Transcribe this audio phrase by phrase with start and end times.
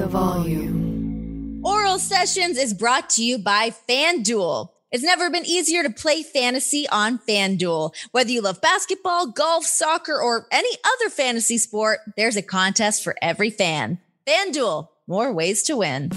[0.00, 1.60] the volume.
[1.62, 4.70] Oral Sessions is brought to you by FanDuel.
[4.90, 7.94] It's never been easier to play fantasy on FanDuel.
[8.10, 13.14] Whether you love basketball, golf, soccer, or any other fantasy sport, there's a contest for
[13.20, 13.98] every fan.
[14.26, 16.10] FanDuel, more ways to win.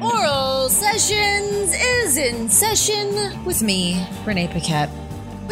[0.00, 5.01] Oral Sessions is in session with me, Renee Paquette.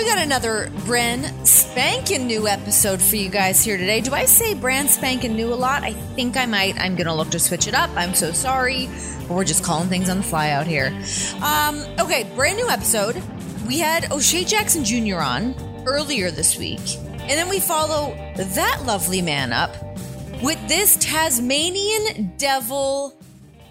[0.00, 4.00] We got another brand spanking new episode for you guys here today.
[4.00, 5.82] Do I say brand spanking new a lot?
[5.82, 6.80] I think I might.
[6.80, 7.90] I'm going to look to switch it up.
[7.94, 8.88] I'm so sorry.
[9.28, 10.86] But we're just calling things on the fly out here.
[11.42, 13.22] Um, okay, brand new episode.
[13.68, 15.18] We had O'Shea Jackson Jr.
[15.18, 15.54] on
[15.86, 16.96] earlier this week.
[16.96, 19.76] And then we follow that lovely man up
[20.42, 23.20] with this Tasmanian devil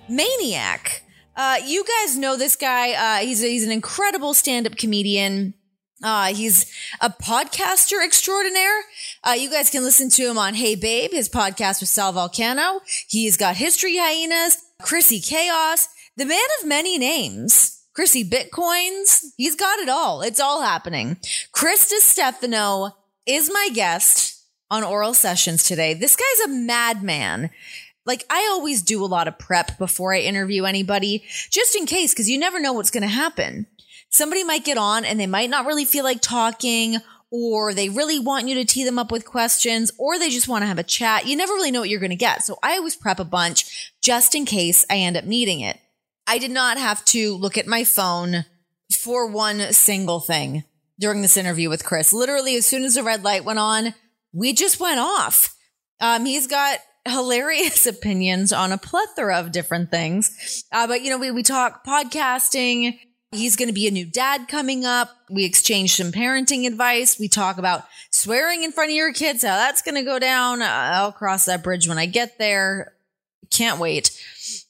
[0.08, 1.02] maniac.
[1.36, 2.92] Uh, you guys know this guy.
[2.92, 5.56] Uh, he's, a, he's an incredible stand up comedian.
[6.04, 6.72] Uh, he's
[7.02, 8.82] a podcaster extraordinaire.
[9.24, 12.80] Uh, you guys can listen to him on Hey Babe, his podcast with Sal Vulcano.
[13.08, 19.26] He's got History Hyenas, Chrissy Chaos, the man of many names, Chrissy Bitcoins.
[19.36, 20.22] He's got it all.
[20.22, 21.18] It's all happening.
[21.52, 22.92] Chris Distefano
[23.26, 25.94] is my guest on Oral Sessions today.
[25.94, 27.50] This guy's a madman.
[28.06, 32.14] Like I always do a lot of prep before I interview anybody, just in case,
[32.14, 33.68] because you never know what's going to happen
[34.10, 36.98] somebody might get on and they might not really feel like talking
[37.32, 40.64] or they really want you to tee them up with questions or they just want
[40.64, 41.28] to have a chat.
[41.28, 42.44] You never really know what you're going to get.
[42.44, 45.80] So I always prep a bunch just in case I end up needing it.
[46.26, 48.46] I did not have to look at my phone
[48.92, 50.64] for one single thing
[51.00, 52.12] during this interview with Chris.
[52.12, 53.94] Literally, as soon as the red light went on,
[54.34, 55.56] we just went off.
[56.02, 60.66] Um, he's got hilarious opinions on a plethora of different things.
[60.72, 63.00] Uh, but, you know, we, we talk podcasting,
[63.32, 65.16] He's going to be a new dad coming up.
[65.30, 67.20] We exchange some parenting advice.
[67.20, 70.64] We talk about swearing in front of your kids, how that's going to go down.
[70.64, 72.94] I'll cross that bridge when I get there.
[73.52, 74.20] Can't wait.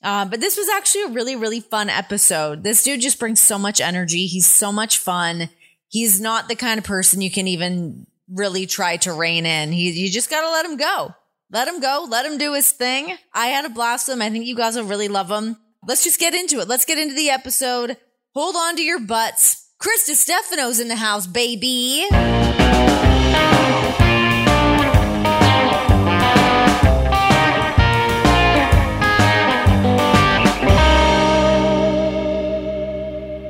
[0.03, 2.63] Uh, but this was actually a really, really fun episode.
[2.63, 4.25] This dude just brings so much energy.
[4.25, 5.49] He's so much fun.
[5.87, 9.71] He's not the kind of person you can even really try to rein in.
[9.71, 11.15] He, you just got to let him go.
[11.49, 12.05] Let him go.
[12.09, 13.17] Let him do his thing.
[13.33, 14.21] I had a blast with him.
[14.21, 15.57] I think you guys will really love him.
[15.87, 16.67] Let's just get into it.
[16.67, 17.97] Let's get into the episode.
[18.35, 19.71] Hold on to your butts.
[19.79, 22.05] Chris Distefano's in the house, baby.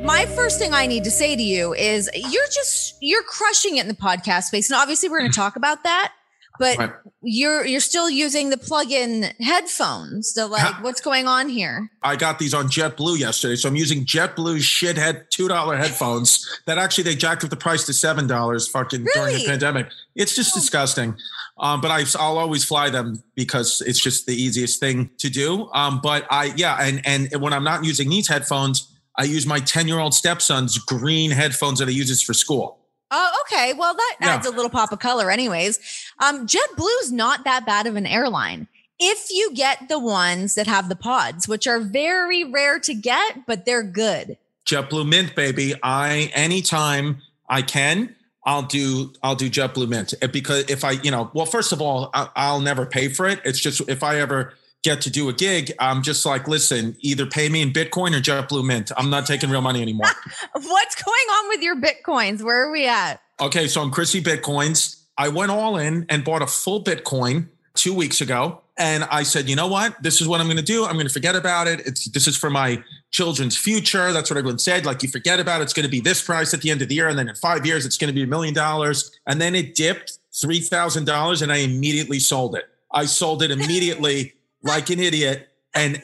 [0.01, 3.81] My first thing I need to say to you is you're just you're crushing it
[3.81, 4.69] in the podcast space.
[4.69, 6.13] And obviously we're going to talk about that
[6.59, 6.91] but right.
[7.23, 10.33] you're you're still using the plug-in headphones.
[10.33, 11.89] So like, what's going on here?
[12.03, 16.77] I got these on JetBlue yesterday, so I'm using JetBlue shithead two dollar headphones that
[16.77, 19.31] actually they jacked up the price to seven dollars fucking really?
[19.31, 19.87] during the pandemic.
[20.15, 20.59] It's just oh.
[20.59, 21.15] disgusting.
[21.57, 25.69] Um, but I, will always fly them because it's just the easiest thing to do.
[25.73, 29.59] Um, but I yeah, and and when I'm not using these headphones, I use my
[29.59, 32.78] ten year old stepson's green headphones that he uses for school.
[33.11, 33.73] Oh, okay.
[33.73, 35.79] Well, that adds a little pop of color, anyways.
[36.19, 38.67] Um, JetBlue's not that bad of an airline.
[38.99, 43.45] If you get the ones that have the pods, which are very rare to get,
[43.47, 44.37] but they're good.
[44.65, 45.73] JetBlue Mint, baby.
[45.81, 51.31] I anytime I can, I'll do I'll do JetBlue Mint because if I, you know,
[51.33, 53.41] well, first of all, I, will never pay for it.
[53.45, 54.53] It's just if I ever
[54.83, 58.21] get to do a gig, I'm just like, listen, either pay me in Bitcoin or
[58.21, 58.91] JetBlue Mint.
[58.95, 60.07] I'm not taking real money anymore.
[60.53, 62.41] What's going on with your Bitcoins?
[62.41, 63.21] Where are we at?
[63.41, 65.01] Okay, so I'm Chrissy Bitcoins.
[65.17, 68.61] I went all in and bought a full Bitcoin two weeks ago.
[68.77, 70.01] And I said, you know what?
[70.01, 70.85] This is what I'm going to do.
[70.85, 71.81] I'm going to forget about it.
[71.85, 74.13] It's this is for my children's future.
[74.13, 74.85] That's what everyone said.
[74.85, 76.87] Like you forget about it, it's going to be this price at the end of
[76.87, 79.11] the year, and then in five years, it's going to be a million dollars.
[79.27, 82.69] And then it dipped three thousand dollars, and I immediately sold it.
[82.93, 84.33] I sold it immediately
[84.63, 85.47] like an idiot.
[85.73, 86.01] And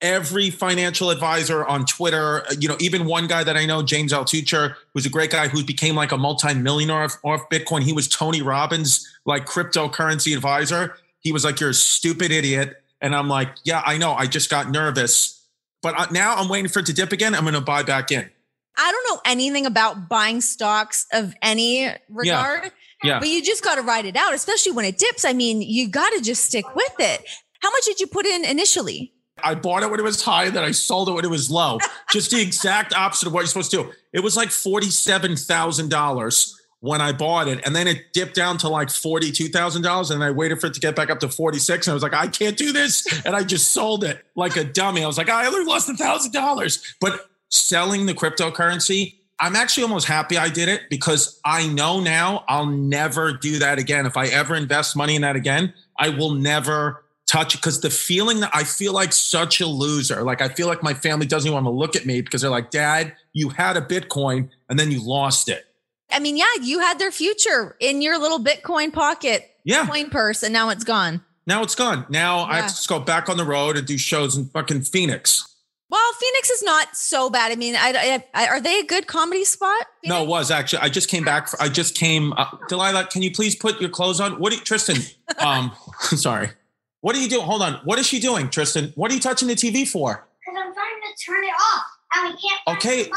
[0.00, 4.74] every financial advisor on Twitter, you know, even one guy that I know, James Altucher,
[4.94, 7.82] who's a great guy who became like a multi-millionaire off, off Bitcoin.
[7.82, 10.94] He was Tony Robbins, like cryptocurrency advisor.
[11.20, 12.76] He was like, you're a stupid idiot.
[13.00, 14.12] And I'm like, yeah, I know.
[14.12, 15.44] I just got nervous.
[15.82, 17.34] But uh, now I'm waiting for it to dip again.
[17.34, 18.28] I'm going to buy back in.
[18.76, 22.64] I don't know anything about buying stocks of any regard.
[22.64, 22.70] Yeah.
[23.02, 23.18] Yeah.
[23.20, 25.24] But you just got to ride it out, especially when it dips.
[25.24, 27.24] I mean, you got to just stick with it.
[27.60, 29.12] How much did you put in initially?
[29.42, 31.78] I bought it when it was high, then I sold it when it was low.
[32.10, 33.92] Just the exact opposite of what you're supposed to do.
[34.12, 37.60] It was like $47,000 when I bought it.
[37.64, 40.10] And then it dipped down to like $42,000.
[40.10, 41.86] And I waited for it to get back up to 46.
[41.86, 43.06] And I was like, I can't do this.
[43.26, 45.04] And I just sold it like a dummy.
[45.04, 46.94] I was like, I only lost a $1,000.
[47.00, 52.44] But selling the cryptocurrency I'm actually almost happy I did it because I know now
[52.48, 54.04] I'll never do that again.
[54.04, 58.40] If I ever invest money in that again, I will never touch because the feeling
[58.40, 60.22] that I feel like such a loser.
[60.22, 62.50] Like I feel like my family doesn't even want to look at me because they're
[62.50, 65.64] like, Dad, you had a Bitcoin and then you lost it.
[66.10, 69.86] I mean, yeah, you had their future in your little Bitcoin pocket, Yeah.
[69.86, 71.22] coin purse, and now it's gone.
[71.46, 72.06] Now it's gone.
[72.08, 74.82] Now I have to just go back on the road and do shows in fucking
[74.82, 75.44] Phoenix.
[75.90, 77.50] Well, Phoenix is not so bad.
[77.50, 79.86] I mean, I, I, I- are they a good comedy spot?
[80.04, 80.80] No, it was actually.
[80.80, 81.48] I just came back.
[81.48, 82.34] For, I just came.
[82.34, 84.38] Uh, Delilah, can you please put your clothes on?
[84.38, 84.96] What, do you, Tristan?
[85.38, 86.50] Um, sorry.
[87.00, 87.44] What are you doing?
[87.44, 87.74] Hold on.
[87.84, 88.92] What is she doing, Tristan?
[88.96, 90.26] What are you touching the TV for?
[90.40, 91.84] Because I'm trying to turn it off
[92.14, 92.76] and we can't.
[92.76, 93.02] Okay.
[93.04, 93.16] the.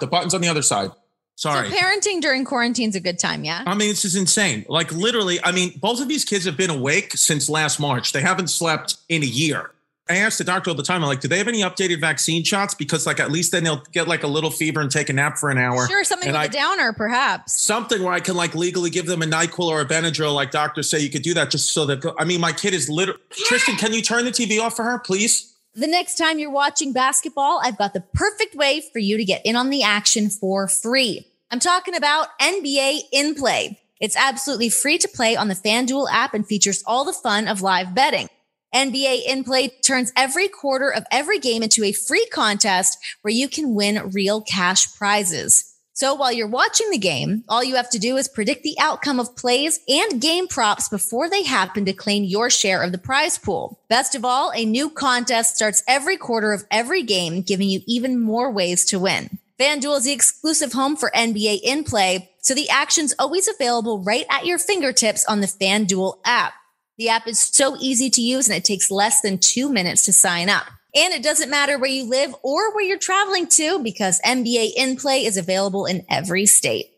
[0.00, 0.90] The button's on the other side.
[1.36, 1.70] Sorry.
[1.70, 3.62] So parenting during quarantine's a good time, yeah.
[3.66, 4.66] I mean, this is insane.
[4.68, 8.12] Like literally, I mean, both of these kids have been awake since last March.
[8.12, 9.70] They haven't slept in a year.
[10.10, 12.42] I asked the doctor all the time, I'm like, do they have any updated vaccine
[12.44, 12.74] shots?
[12.74, 15.38] Because like at least then they'll get like a little fever and take a nap
[15.38, 15.86] for an hour.
[15.88, 17.60] Sure, something And with I- a downer, perhaps.
[17.60, 20.90] something where I can like legally give them a NyQuil or a Benadryl, like doctors
[20.90, 23.76] say you could do that just so that, I mean, my kid is literally, Tristan,
[23.76, 25.54] can you turn the TV off for her, please?
[25.74, 29.40] The next time you're watching basketball, I've got the perfect way for you to get
[29.46, 31.26] in on the action for free.
[31.52, 33.78] I'm talking about NBA In Play.
[34.00, 37.60] It's absolutely free to play on the FanDuel app and features all the fun of
[37.62, 38.28] live betting.
[38.74, 43.48] NBA In Play turns every quarter of every game into a free contest where you
[43.48, 45.70] can win real cash prizes.
[45.92, 49.20] So while you're watching the game, all you have to do is predict the outcome
[49.20, 53.36] of plays and game props before they happen to claim your share of the prize
[53.36, 53.78] pool.
[53.88, 58.20] Best of all, a new contest starts every quarter of every game, giving you even
[58.20, 59.38] more ways to win.
[59.58, 64.24] FanDuel is the exclusive home for NBA in play, so the action's always available right
[64.30, 66.54] at your fingertips on the FanDuel app.
[67.00, 70.12] The app is so easy to use and it takes less than two minutes to
[70.12, 70.66] sign up.
[70.94, 74.96] And it doesn't matter where you live or where you're traveling to because NBA in
[74.96, 76.90] play is available in every state.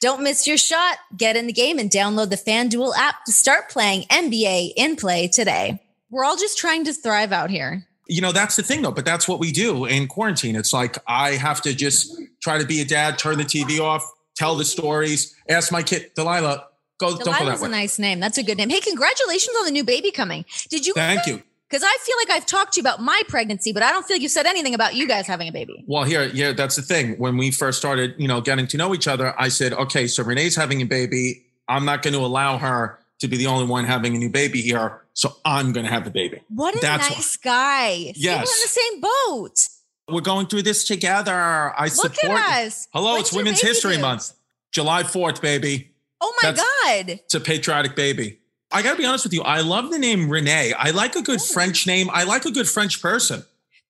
[0.00, 0.98] Don't miss your shot.
[1.16, 5.26] Get in the game and download the FanDuel app to start playing NBA in play
[5.26, 5.82] today.
[6.08, 7.84] We're all just trying to thrive out here.
[8.06, 10.54] You know, that's the thing though, but that's what we do in quarantine.
[10.54, 14.08] It's like I have to just try to be a dad, turn the TV off,
[14.36, 16.68] tell the stories, ask my kid, Delilah,
[16.98, 18.20] go, don't go that Delilah's a nice name.
[18.20, 18.70] That's a good name.
[18.70, 20.44] Hey, congratulations on the new baby coming.
[20.68, 20.92] Did you?
[20.94, 21.42] Thank you.
[21.68, 24.14] Because I feel like I've talked to you about my pregnancy, but I don't feel
[24.14, 25.84] like you said anything about you guys having a baby.
[25.86, 27.18] Well, here, yeah, that's the thing.
[27.18, 30.22] When we first started, you know, getting to know each other, I said, okay, so
[30.22, 31.44] Renee's having a baby.
[31.68, 34.62] I'm not going to allow her to be the only one having a new baby
[34.62, 35.02] here.
[35.12, 36.40] So I'm going to have the baby.
[36.48, 38.12] What a That's nice guy.
[38.14, 38.16] Yes.
[38.16, 39.68] We're in the same boat.
[40.08, 41.34] We're going through this together.
[41.34, 42.38] I Look support.
[42.38, 42.88] at us.
[42.94, 44.00] Hello, it's Women's History due?
[44.00, 44.32] Month,
[44.72, 45.90] July 4th, baby.
[46.20, 47.10] Oh my That's- God.
[47.24, 48.38] It's a patriotic baby.
[48.70, 49.42] I got to be honest with you.
[49.42, 50.74] I love the name Renee.
[50.74, 52.10] I like a good French name.
[52.12, 53.42] I like a good French person.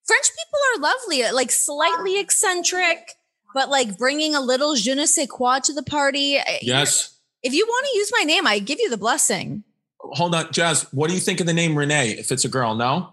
[0.06, 3.12] French people are lovely, like slightly eccentric,
[3.54, 6.36] but like bringing a little je ne sais quoi to the party.
[6.36, 7.16] Eh, eh, yes.
[7.42, 9.64] If you want to use my name, I give you the blessing.
[10.00, 10.86] Hold on, Jazz.
[10.92, 12.74] What do you think of the name Renee if it's a girl?
[12.74, 13.10] No?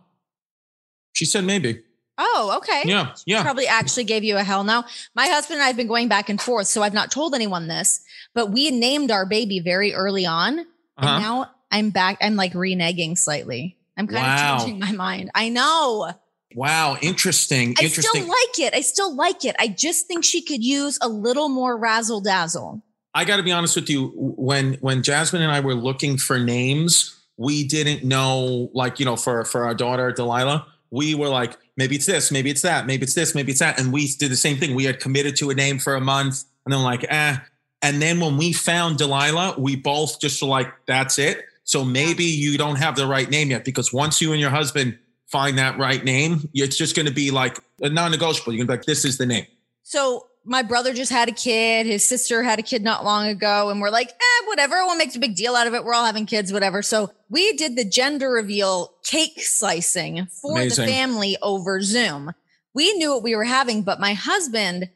[1.13, 1.81] She said maybe.
[2.17, 2.83] Oh, okay.
[2.85, 3.13] Yeah.
[3.25, 3.43] Yeah.
[3.43, 4.83] Probably actually gave you a hell no.
[5.15, 7.67] My husband and I have been going back and forth, so I've not told anyone
[7.67, 8.01] this,
[8.35, 10.59] but we named our baby very early on.
[10.59, 10.65] Uh-huh.
[11.07, 12.17] And now I'm back.
[12.21, 13.77] I'm like reneging slightly.
[13.97, 14.55] I'm kind Wow.
[14.57, 15.31] of changing my mind.
[15.33, 16.11] I know.
[16.53, 16.97] Wow.
[17.01, 17.69] Interesting.
[17.79, 18.03] I Interesting.
[18.03, 18.73] still like it.
[18.75, 19.55] I still like it.
[19.57, 22.83] I just think she could use a little more razzle dazzle.
[23.13, 24.11] I got to be honest with you.
[24.15, 29.15] When when Jasmine and I were looking for names, we didn't know, like you know,
[29.15, 33.03] for for our daughter Delilah, we were like, maybe it's this, maybe it's that, maybe
[33.03, 34.75] it's this, maybe it's that, and we did the same thing.
[34.75, 37.37] We had committed to a name for a month, and then like, eh.
[37.85, 41.45] And then when we found Delilah, we both just were like, that's it.
[41.65, 44.97] So maybe you don't have the right name yet, because once you and your husband
[45.27, 48.53] find that right name, it's just going to be like a non-negotiable.
[48.53, 49.45] You're gonna be like, this is the name.
[49.83, 51.85] So my brother just had a kid.
[51.85, 53.69] His sister had a kid not long ago.
[53.69, 54.77] And we're like, eh, whatever.
[54.77, 55.85] Everyone makes a big deal out of it.
[55.85, 56.81] We're all having kids, whatever.
[56.81, 60.85] So we did the gender reveal cake slicing for Amazing.
[60.85, 62.33] the family over Zoom.
[62.73, 64.89] We knew what we were having, but my husband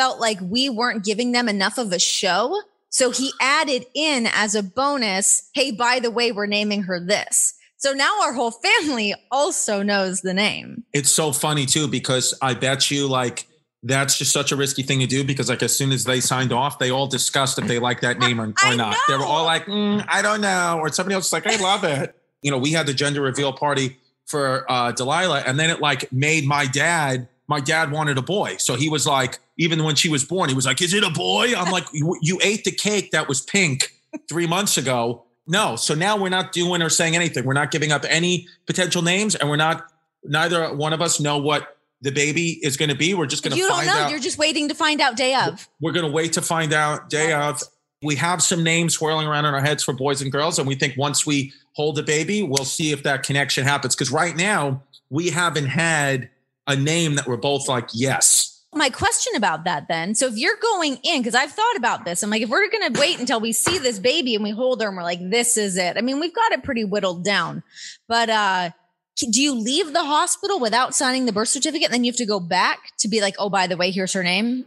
[0.00, 2.58] felt like we weren't giving them enough of a show.
[2.88, 7.52] So he added in as a bonus, hey, by the way, we're naming her this.
[7.76, 10.84] So now our whole family also knows the name.
[10.94, 13.46] it's so funny too because I bet you like
[13.82, 16.52] that's just such a risky thing to do because like as soon as they signed
[16.52, 18.96] off, they all discussed if they like that name or, or not.
[19.06, 21.84] They were all like, "Mm, I don't know, or somebody else was like, I love
[21.84, 22.14] it.
[22.40, 26.10] You know, we had the gender reveal party for uh, Delilah, and then it like
[26.10, 27.28] made my dad.
[27.50, 30.54] My dad wanted a boy, so he was like, even when she was born, he
[30.54, 33.42] was like, "Is it a boy?" I'm like, "You, you ate the cake that was
[33.42, 33.92] pink
[34.28, 37.44] three months ago." No, so now we're not doing or saying anything.
[37.44, 39.84] We're not giving up any potential names, and we're not.
[40.22, 43.14] Neither one of us know what the baby is going to be.
[43.14, 43.92] We're just going to You don't know.
[43.92, 44.10] out.
[44.10, 45.68] You're just waiting to find out day of.
[45.80, 47.62] We're going to wait to find out day of.
[48.02, 50.58] We have some names swirling around in our heads for boys and girls.
[50.58, 53.96] And we think once we hold the baby, we'll see if that connection happens.
[53.96, 56.30] Because right now, we haven't had
[56.70, 58.62] a name that we're both like, yes.
[58.72, 60.14] My question about that then.
[60.14, 62.92] So if you're going in, because I've thought about this, I'm like, if we're going
[62.92, 65.56] to wait until we see this baby and we hold her and we're like, this
[65.56, 65.96] is it.
[65.96, 67.64] I mean, we've got it pretty whittled down,
[68.06, 68.70] but uh,
[69.16, 71.86] do you leave the hospital without signing the birth certificate?
[71.86, 74.12] And then you have to go back to be like, oh, by the way, here's
[74.12, 74.66] her name.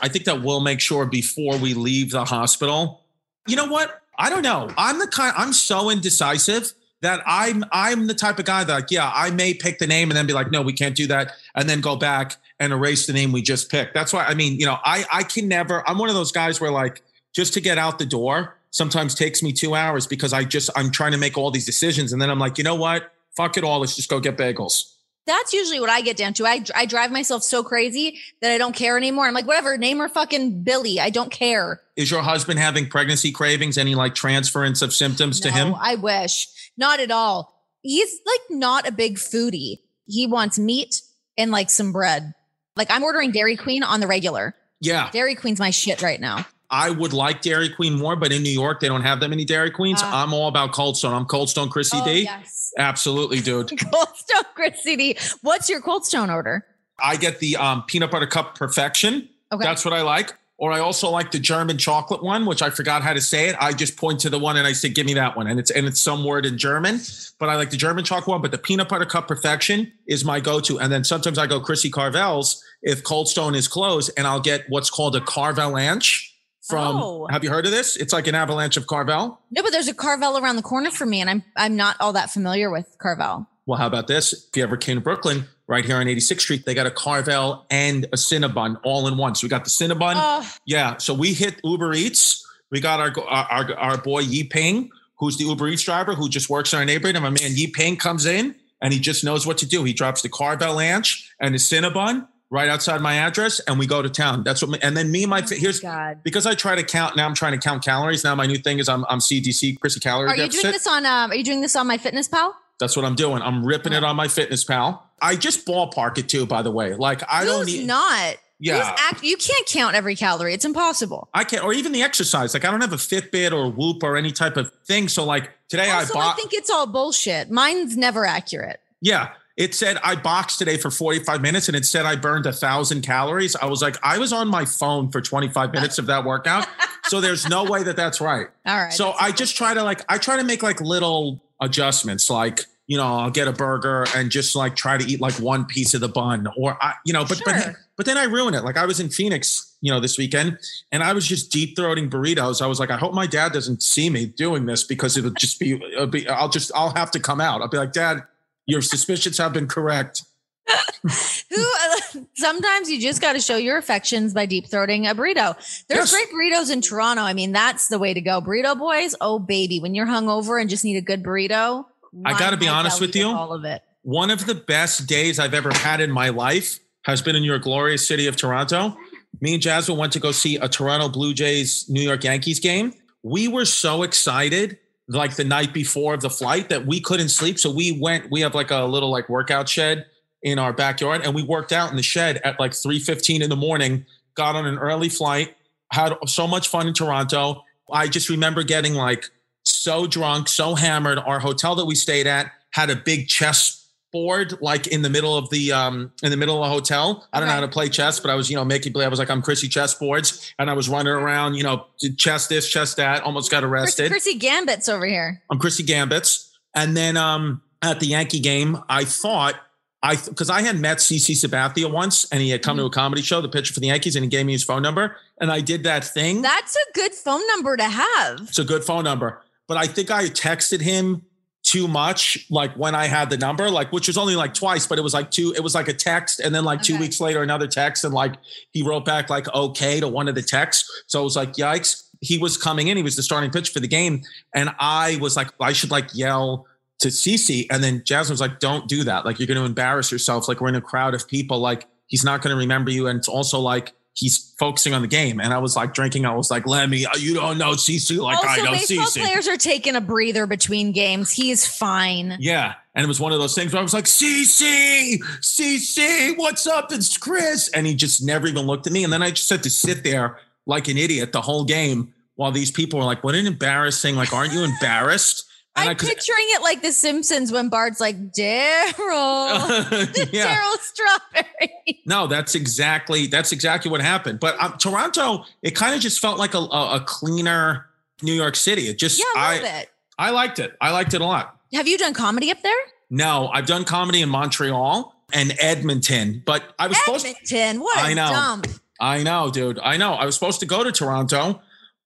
[0.00, 3.02] I think that we'll make sure before we leave the hospital.
[3.46, 4.02] You know what?
[4.18, 4.68] I don't know.
[4.76, 5.32] I'm the kind.
[5.36, 9.54] I'm so indecisive that I'm I'm the type of guy that like, yeah, I may
[9.54, 11.96] pick the name and then be like, no, we can't do that, and then go
[11.96, 13.94] back and erase the name we just picked.
[13.94, 15.88] That's why I mean, you know, I I can never.
[15.88, 17.02] I'm one of those guys where like
[17.34, 20.90] just to get out the door sometimes takes me two hours because I just I'm
[20.90, 23.12] trying to make all these decisions and then I'm like, you know what?
[23.36, 23.80] Fuck it all.
[23.80, 24.92] Let's just go get bagels.
[25.26, 26.46] That's usually what I get down to.
[26.46, 29.26] I, I drive myself so crazy that I don't care anymore.
[29.26, 30.98] I'm like, whatever, name her fucking Billy.
[30.98, 31.82] I don't care.
[31.96, 33.76] Is your husband having pregnancy cravings?
[33.76, 35.74] Any like transference of symptoms to No, him?
[35.78, 36.48] I wish.
[36.78, 37.54] Not at all.
[37.82, 39.80] He's like not a big foodie.
[40.06, 41.02] He wants meat
[41.36, 42.32] and like some bread.
[42.76, 44.54] Like I'm ordering Dairy Queen on the regular.
[44.80, 45.10] Yeah.
[45.10, 46.46] Dairy Queen's my shit right now.
[46.70, 49.44] I would like Dairy Queen more, but in New York, they don't have that many
[49.44, 50.00] Dairy Queens.
[50.02, 50.22] Ah.
[50.22, 51.14] I'm all about Cold Stone.
[51.14, 52.22] I'm Cold Stone Chrissy Oh, D.
[52.24, 52.72] yes.
[52.78, 53.68] Absolutely, dude.
[53.92, 55.18] Cold Stone Chrissy D.
[55.40, 56.64] What's your Cold Stone order?
[57.00, 59.28] I get the um, peanut butter cup perfection.
[59.50, 59.64] Okay.
[59.64, 60.34] That's what I like.
[60.60, 63.54] Or I also like the German chocolate one, which I forgot how to say it.
[63.60, 65.70] I just point to the one and I say, "Give me that one," and it's
[65.70, 67.00] and it's some word in German.
[67.38, 68.42] But I like the German chocolate one.
[68.42, 70.80] But the peanut butter cup perfection is my go-to.
[70.80, 74.64] And then sometimes I go Chrissy Carvel's if Cold Stone is closed, and I'll get
[74.68, 76.96] what's called a Carvelanche from.
[76.96, 77.28] Oh.
[77.30, 77.94] Have you heard of this?
[77.94, 79.40] It's like an avalanche of Carvel.
[79.52, 82.12] No, but there's a Carvel around the corner for me, and I'm I'm not all
[82.14, 83.46] that familiar with Carvel.
[83.66, 84.32] Well, how about this?
[84.32, 87.64] If you ever came to Brooklyn, right here on 86th Street, they got a Carvel
[87.70, 89.36] and a Cinnabon all in one.
[89.36, 90.14] So we got the Cinnabon.
[90.16, 90.96] Oh, Yeah.
[90.96, 92.44] So we hit Uber Eats.
[92.70, 96.50] We got our our, our boy Yi Ping, who's the Uber Eats driver who just
[96.50, 97.14] works in our neighborhood.
[97.14, 99.84] And my man Yi Ping comes in and he just knows what to do.
[99.84, 104.08] He drops the Carvelanche and the Cinnabon right outside my address, and we go to
[104.08, 104.42] town.
[104.42, 104.70] That's what.
[104.70, 106.20] My, and then me, and my oh here's God.
[106.22, 107.16] because I try to count.
[107.16, 108.24] Now I'm trying to count calories.
[108.24, 111.04] Now my new thing is I'm I'm CDC, Chrissy Calorie Are you doing this on?
[111.04, 112.52] Um, are you doing this on MyFitnessPal?
[112.80, 113.42] That's what I'm doing.
[113.42, 114.06] I'm ripping it oh.
[114.06, 115.00] on MyFitnessPal.
[115.20, 116.94] I just ballpark it too, by the way.
[116.94, 117.86] Like I don't Who's need.
[117.86, 118.36] not?
[118.60, 118.96] Yeah.
[118.98, 120.52] Act- you can't count every calorie.
[120.52, 121.28] It's impossible.
[121.32, 122.54] I can't, or even the exercise.
[122.54, 125.08] Like I don't have a Fitbit or Whoop or any type of thing.
[125.08, 127.50] So like today Also, I I think it's all bullshit.
[127.50, 128.80] Mine's never accurate.
[129.00, 132.52] yeah, it said I boxed today for 45 minutes, and it said I burned a
[132.52, 133.56] thousand calories.
[133.56, 136.66] I was like, I was on my phone for 25 minutes of that workout.
[137.04, 138.46] so there's no way that that's right.
[138.66, 138.92] All right.
[138.92, 142.96] So I just try to like I try to make like little adjustments, like you
[142.96, 146.00] know I'll get a burger and just like try to eat like one piece of
[146.00, 148.64] the bun, or I you know, but but but then I ruin it.
[148.64, 150.58] Like I was in Phoenix, you know, this weekend,
[150.92, 152.62] and I was just deep throating burritos.
[152.62, 155.58] I was like, I hope my dad doesn't see me doing this because it'll just
[155.58, 157.60] be, it'll be I'll just I'll have to come out.
[157.60, 158.22] I'll be like, Dad,
[158.66, 160.22] your suspicions have been correct.
[161.50, 162.26] Who?
[162.34, 165.54] Sometimes you just got to show your affections by deep throating a burrito.
[165.88, 166.12] There's Yes.
[166.12, 167.22] great burritos in Toronto.
[167.22, 168.40] I mean, that's the way to go.
[168.40, 169.14] Burrito boys.
[169.20, 171.84] Oh baby, when you're hungover and just need a good burrito.
[172.24, 173.26] I gotta be honest with you.
[173.28, 173.82] All of it.
[174.02, 177.58] One of the best days I've ever had in my life has been in your
[177.58, 178.96] glorious city of Toronto.
[179.40, 182.92] Me and Jasmine went to go see a Toronto Blue Jays New York Yankees game.
[183.22, 187.58] We were so excited like the night before of the flight that we couldn't sleep.
[187.58, 190.06] So we went, we have like a little like workout shed
[190.42, 193.56] in our backyard and we worked out in the shed at like 3:15 in the
[193.56, 195.56] morning, got on an early flight,
[195.92, 197.64] had so much fun in Toronto.
[197.92, 199.30] I just remember getting like
[199.64, 201.18] so drunk, so hammered.
[201.18, 203.78] Our hotel that we stayed at had a big chess
[204.10, 207.26] board like in the middle of the um in the middle of the hotel.
[207.32, 209.08] I don't know how to play chess, but I was, you know, making play I
[209.08, 210.54] was like, I'm Chrissy chess boards.
[210.58, 214.10] And I was running around, you know, chess this, chess that, almost got Chris, arrested.
[214.10, 215.42] Chrissy Gambit's over here.
[215.50, 216.50] I'm Chrissy Gambits.
[216.74, 219.54] And then um at the Yankee game, I thought
[220.02, 222.94] I because I had met CC Sabathia once and he had come to a mm-hmm.
[222.94, 225.16] comedy show, the pitcher for the Yankees, and he gave me his phone number.
[225.40, 226.42] And I did that thing.
[226.42, 228.40] That's a good phone number to have.
[228.42, 229.42] It's a good phone number.
[229.66, 231.22] But I think I texted him
[231.64, 234.98] too much, like when I had the number, like which was only like twice, but
[234.98, 237.42] it was like two, it was like a text, and then like two weeks later,
[237.42, 238.34] another text, and like
[238.70, 240.88] he wrote back like okay to one of the texts.
[241.06, 242.04] So it was like, yikes.
[242.20, 244.22] He was coming in, he was the starting pitch for the game.
[244.54, 246.66] And I was like, I should like yell
[247.00, 247.66] to CC.
[247.70, 249.24] And then Jasmine was like, don't do that.
[249.24, 250.48] Like you're gonna embarrass yourself.
[250.48, 253.06] Like we're in a crowd of people, like he's not gonna remember you.
[253.06, 255.40] And it's also like he's focusing on the game.
[255.40, 256.26] And I was like drinking.
[256.26, 259.20] I was like, Lemmy, uh, you don't know CC like I also, know baseball CC.
[259.20, 261.30] players are taking a breather between games.
[261.30, 262.36] He is fine.
[262.40, 262.74] Yeah.
[262.96, 266.90] And it was one of those things where I was like, CC, CC, what's up?
[266.90, 267.68] It's Chris.
[267.68, 269.04] And he just never even looked at me.
[269.04, 272.50] And then I just had to sit there like an idiot the whole game while
[272.50, 275.47] these people were like, what an embarrassing, like, aren't you embarrassed?
[275.78, 278.92] I'm I, picturing it like The Simpsons when Bart's like, Darryl,
[280.32, 280.56] yeah.
[280.56, 282.02] Darryl Strawberry.
[282.06, 284.40] No, that's exactly that's exactly what happened.
[284.40, 287.86] But um, Toronto, it kind of just felt like a, a, a, cleaner
[288.22, 288.82] New York City.
[288.82, 289.90] It just, yeah, I, love I, it.
[290.18, 290.76] I liked it.
[290.80, 291.58] I liked it a lot.
[291.72, 292.72] Have you done comedy up there?
[293.10, 297.56] No, I've done comedy in Montreal and Edmonton, but I was Edmonton, supposed to.
[297.56, 298.28] Edmonton, what I know.
[298.30, 298.66] Dump.
[299.00, 299.78] I know, dude.
[299.78, 300.14] I know.
[300.14, 301.60] I was supposed to go to Toronto,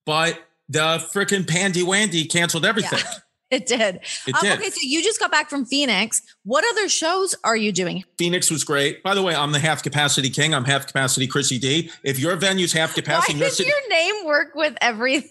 [0.05, 0.39] but
[0.69, 2.99] the freaking Pandy Wandy canceled everything.
[2.99, 3.13] Yeah,
[3.57, 4.01] it did.
[4.27, 4.59] It um, did.
[4.59, 6.23] Okay, so you just got back from Phoenix.
[6.45, 8.03] What other shows are you doing?
[8.17, 9.03] Phoenix was great.
[9.03, 10.55] By the way, I'm the half capacity king.
[10.55, 11.91] I'm half capacity Chrissy D.
[12.03, 15.31] If your venue's half capacity, Why does your name work with everything?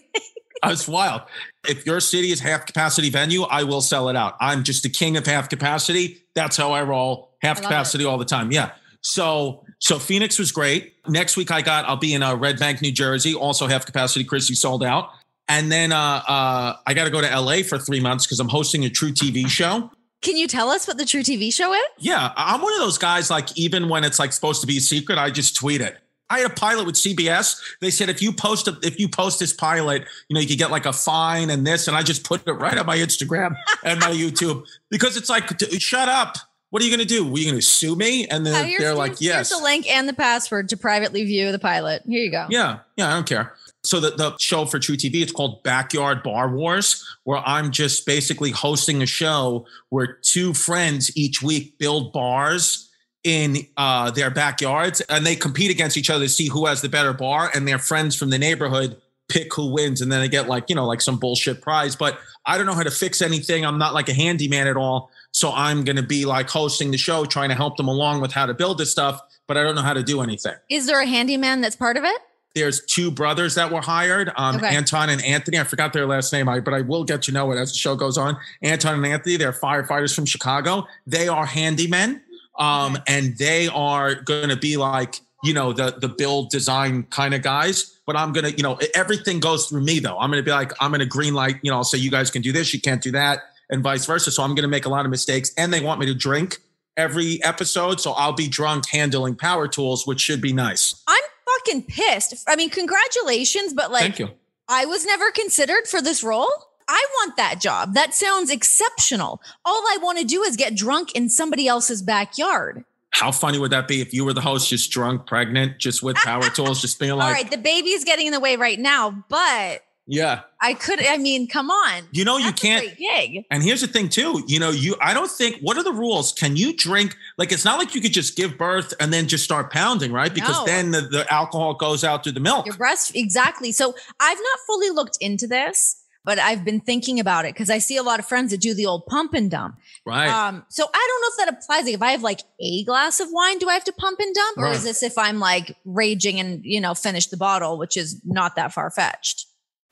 [0.64, 1.22] It's wild.
[1.68, 4.36] If your city is half capacity venue, I will sell it out.
[4.40, 6.22] I'm just the king of half capacity.
[6.36, 7.34] That's how I roll.
[7.42, 8.06] Half I capacity it.
[8.06, 8.52] all the time.
[8.52, 8.70] Yeah.
[9.00, 10.94] So so Phoenix was great.
[11.08, 13.34] Next week I got I'll be in uh, Red Bank, New Jersey.
[13.34, 14.24] Also half capacity.
[14.24, 15.10] Chrissy sold out.
[15.52, 18.48] And then uh, uh, I got to go to LA for three months because I'm
[18.48, 19.90] hosting a truTV show.
[20.22, 21.82] Can you tell us what the truTV show is?
[21.98, 23.28] Yeah, I'm one of those guys.
[23.28, 25.98] Like even when it's like supposed to be a secret, I just tweet it.
[26.30, 27.60] I had a pilot with CBS.
[27.82, 30.56] They said if you post a, if you post this pilot, you know you could
[30.56, 33.54] get like a fine and this, and I just put it right on my Instagram
[33.84, 36.38] and my YouTube because it's like, shut up.
[36.72, 37.22] What are you going to do?
[37.22, 38.26] Are you going to sue me?
[38.28, 39.50] And then they're like, yes.
[39.50, 42.00] Here's the link and the password to privately view the pilot.
[42.06, 42.46] Here you go.
[42.48, 43.52] Yeah, yeah, I don't care.
[43.84, 48.52] So the, the show for truTV, it's called Backyard Bar Wars, where I'm just basically
[48.52, 52.88] hosting a show where two friends each week build bars
[53.22, 56.88] in uh, their backyards and they compete against each other to see who has the
[56.88, 58.96] better bar and their friends from the neighborhood
[59.28, 62.18] pick who wins and then they get like you know like some bullshit prize but
[62.44, 65.50] i don't know how to fix anything i'm not like a handyman at all so
[65.52, 68.46] i'm going to be like hosting the show trying to help them along with how
[68.46, 71.06] to build this stuff but i don't know how to do anything is there a
[71.06, 72.20] handyman that's part of it
[72.54, 74.76] there's two brothers that were hired, um, okay.
[74.76, 75.58] Anton and Anthony.
[75.58, 77.96] I forgot their last name, but I will get to know it as the show
[77.96, 78.36] goes on.
[78.60, 80.86] Anton and Anthony, they're firefighters from Chicago.
[81.06, 82.20] They are handymen
[82.58, 87.34] um, and they are going to be like you know the the build design kind
[87.34, 87.98] of guys.
[88.06, 90.18] But I'm gonna you know everything goes through me though.
[90.18, 91.56] I'm gonna be like I'm gonna green light.
[91.62, 93.40] You know, I'll say you guys can do this, you can't do that,
[93.72, 94.30] and vice versa.
[94.30, 96.58] So I'm gonna make a lot of mistakes, and they want me to drink
[96.96, 101.02] every episode, so I'll be drunk handling power tools, which should be nice.
[101.08, 101.22] I'm
[101.58, 102.44] fucking pissed.
[102.46, 104.28] I mean, congratulations, but like, thank you.
[104.68, 106.50] I was never considered for this role.
[106.88, 107.94] I want that job.
[107.94, 109.40] That sounds exceptional.
[109.64, 112.84] All I want to do is get drunk in somebody else's backyard.
[113.10, 116.16] How funny would that be if you were the host, just drunk, pregnant, just with
[116.16, 119.24] power tools, just being like, All right, the baby's getting in the way right now,
[119.28, 120.40] but yeah.
[120.60, 122.04] I could I mean, come on.
[122.12, 123.44] You know, you can't gig.
[123.50, 126.32] And here's the thing too, you know, you I don't think what are the rules?
[126.32, 129.44] Can you drink like it's not like you could just give birth and then just
[129.44, 130.32] start pounding, right?
[130.32, 130.64] Because no.
[130.66, 132.66] then the, the alcohol goes out through the milk.
[132.66, 133.72] Your breast exactly.
[133.72, 137.78] So I've not fully looked into this but I've been thinking about it because I
[137.78, 139.78] see a lot of friends that do the old pump and dump.
[140.06, 140.28] Right.
[140.28, 141.84] Um, so I don't know if that applies.
[141.84, 144.34] Like if I have like a glass of wine, do I have to pump and
[144.34, 144.58] dump?
[144.58, 144.76] Or right.
[144.76, 148.56] is this if I'm like raging and, you know, finish the bottle, which is not
[148.56, 149.46] that far fetched?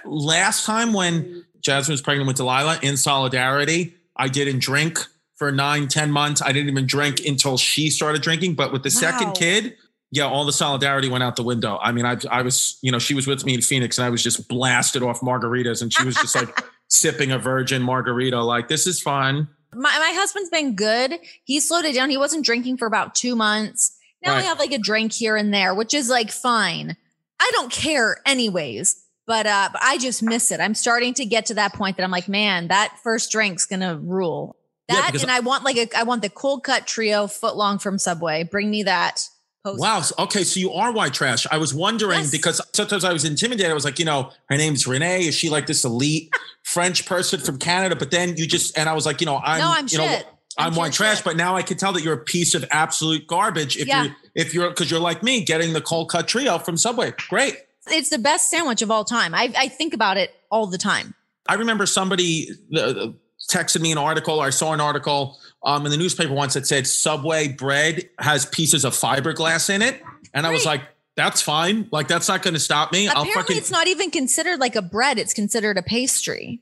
[0.05, 4.99] Last time when Jasmine was pregnant with Delilah in solidarity, I didn't drink
[5.37, 6.43] for nine, ten months.
[6.43, 8.55] I didn't even drink until she started drinking.
[8.55, 9.01] But with the wow.
[9.01, 9.77] second kid,
[10.11, 11.79] yeah, all the solidarity went out the window.
[11.81, 14.11] I mean, I, I was, you know, she was with me in Phoenix and I
[14.11, 18.69] was just blasted off margaritas and she was just like sipping a virgin margarita, like,
[18.69, 19.49] this is fun.
[19.73, 21.15] My, my husband's been good.
[21.45, 22.11] He slowed it down.
[22.11, 23.97] He wasn't drinking for about two months.
[24.23, 24.41] Now right.
[24.41, 26.97] I have like a drink here and there, which is like fine.
[27.41, 29.00] I don't care anyways,
[29.31, 30.59] but, uh, but I just miss it.
[30.59, 33.79] I'm starting to get to that point that I'm like, man, that first drink's going
[33.79, 34.57] to rule.
[34.89, 37.79] That yeah, and I want like a, I want the cold cut trio foot long
[37.79, 38.43] from Subway.
[38.43, 39.29] Bring me that.
[39.65, 40.03] Wow.
[40.19, 40.43] Okay.
[40.43, 41.47] So you are white trash.
[41.49, 42.33] I was wondering yes.
[42.33, 43.71] because sometimes I was intimidated.
[43.71, 45.29] I was like, you know, her name's Renee.
[45.29, 47.95] Is she like this elite French person from Canada?
[47.95, 49.99] But then you just, and I was like, you know, I'm, no, I'm you shit.
[50.01, 51.25] know, I'm, I'm white trash, shit.
[51.25, 53.77] but now I can tell that you're a piece of absolute garbage.
[53.77, 54.07] If yeah.
[54.07, 57.13] you if you're, cause you're like me getting the cold cut trio from Subway.
[57.29, 57.59] Great.
[57.89, 59.35] It's the best sandwich of all time.
[59.35, 61.15] I, I think about it all the time.
[61.49, 63.09] I remember somebody uh,
[63.51, 66.67] texted me an article or I saw an article um, in the newspaper once that
[66.67, 70.03] said Subway bread has pieces of fiberglass in it.
[70.35, 70.83] And I was like,
[71.17, 71.89] that's fine.
[71.91, 73.07] Like, that's not going to stop me.
[73.07, 75.19] Apparently, fucking, it's not even considered like a bread.
[75.19, 76.61] It's considered a pastry.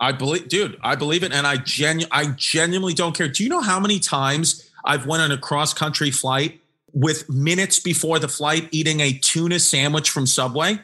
[0.00, 1.32] I believe, dude, I believe it.
[1.32, 3.28] And I genu- I genuinely don't care.
[3.28, 6.60] Do you know how many times I've went on a cross country flight
[6.92, 10.78] with minutes before the flight eating a tuna sandwich from Subway?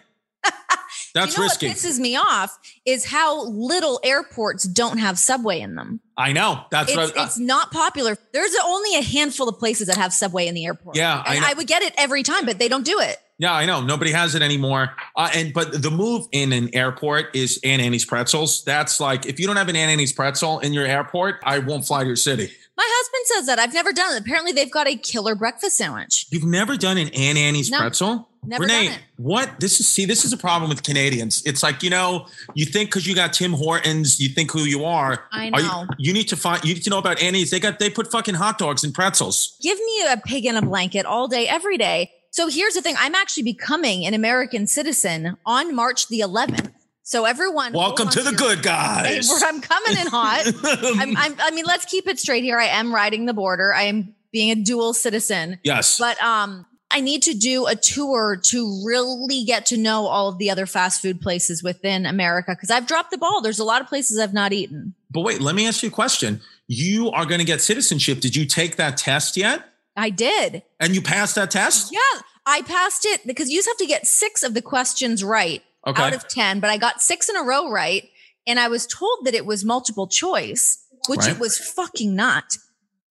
[1.15, 1.69] That's you know risky.
[1.69, 6.01] What pisses me off is how little airports don't have subway in them.
[6.17, 6.65] I know.
[6.71, 8.17] That's It's, what I, it's not popular.
[8.33, 10.97] There's only a handful of places that have subway in the airport.
[10.97, 11.49] Yeah, I and know.
[11.51, 13.17] I, would get it every time, but they don't do it.
[13.39, 13.83] yeah, I know.
[13.83, 14.95] Nobody has it anymore.
[15.17, 18.63] Uh, and but the move in an airport is Auntie Anne's pretzels.
[18.65, 21.87] That's like if you don't have an Auntie Anne's pretzel in your airport, I won't
[21.87, 22.53] fly to your city.
[22.77, 23.59] My husband says that.
[23.59, 24.21] I've never done it.
[24.21, 26.27] Apparently, they've got a killer breakfast sandwich.
[26.31, 28.29] You've never done an Auntie Anne's No, pretzel?
[28.45, 29.01] never Renee, done it.
[29.17, 31.43] what this is see, this is a problem with Canadians.
[31.47, 34.85] It's like, you know, you think because you got Tim Hortons, you think who you
[34.85, 35.25] are.
[35.33, 35.87] I Are you- know.
[35.99, 37.51] You, need to find you need to know about Annie's.
[37.51, 39.57] They got they put fucking hot dogs and pretzels.
[39.63, 42.13] Give me a pig in a blanket all day, every day.
[42.31, 46.71] So here's the thing I'm actually becoming an American citizen on March the 11th.
[47.09, 49.29] So everyone, Welcome to the your- good guys.
[49.29, 50.45] where I'm coming in hot.
[50.65, 52.59] I'm, I'm, I mean, let's keep it straight here.
[52.59, 53.73] I am riding the border.
[53.73, 56.01] I am being a dual citizen, yes.
[56.01, 60.39] but um, I need to do a tour to really get to know all of
[60.39, 63.41] the other fast food places within America because I've dropped the ball.
[63.41, 64.93] There's a lot of places I've not eaten.
[65.09, 66.41] But wait, let me ask you a question.
[66.67, 68.19] You are going to get citizenship.
[68.19, 69.63] Did you take that test yet?
[69.97, 70.65] I did.
[70.81, 71.93] And you passed that test?
[71.93, 75.63] Yeah, I passed it because you just have to get six of the questions right
[75.87, 76.03] Okay.
[76.03, 78.09] out of 10, but I got six in a row right.
[78.47, 81.31] And I was told that it was multiple choice, which Right.
[81.31, 82.57] it was fucking not.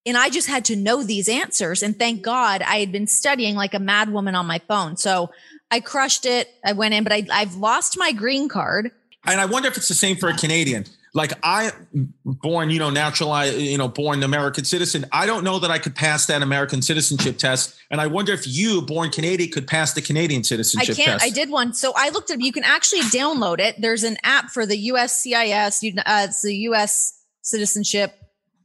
[0.05, 1.81] And I just had to know these answers.
[1.81, 4.97] And thank God I had been studying like a mad woman on my phone.
[4.97, 5.31] So
[5.71, 6.49] I crushed it.
[6.63, 8.91] I went in, but I, I've lost my green card.
[9.25, 10.85] And I wonder if it's the same for a Canadian.
[11.15, 11.71] Like I
[12.25, 15.06] born, you know, naturalized, you know, born American citizen.
[15.13, 17.73] I don't know that I could pass that American citizenship test.
[17.89, 20.99] And I wonder if you, born Canadian, could pass the Canadian citizenship test.
[20.99, 21.21] I can't.
[21.21, 21.32] test.
[21.32, 21.73] I did one.
[21.73, 23.80] So I looked at You can actually download it.
[23.80, 25.97] There's an app for the USCIS.
[25.97, 27.17] Uh, it's the U.S.
[27.41, 28.13] citizenship,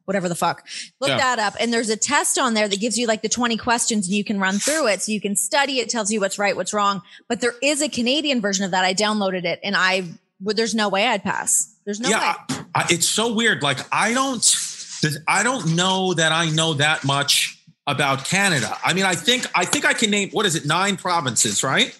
[0.07, 0.67] whatever the fuck.
[1.01, 1.19] Look Yeah.
[1.19, 1.55] that up.
[1.61, 4.25] And there's a test on there that gives you like the 20 questions and you
[4.25, 5.03] can run through it.
[5.03, 5.79] So you can study.
[5.79, 7.03] It tells you what's right, what's wrong.
[7.29, 8.85] But there is a Canadian version of that.
[8.85, 10.05] I downloaded it and I,
[10.41, 11.75] well, there's no way I'd pass.
[11.85, 12.19] There's no yeah,
[12.51, 12.57] way.
[12.75, 13.63] I, I, it's so weird.
[13.63, 14.57] Like I don't,
[15.29, 18.77] I don't know that I know that much about Canada.
[18.85, 21.97] I mean, I think I think I can name what is it nine provinces, right?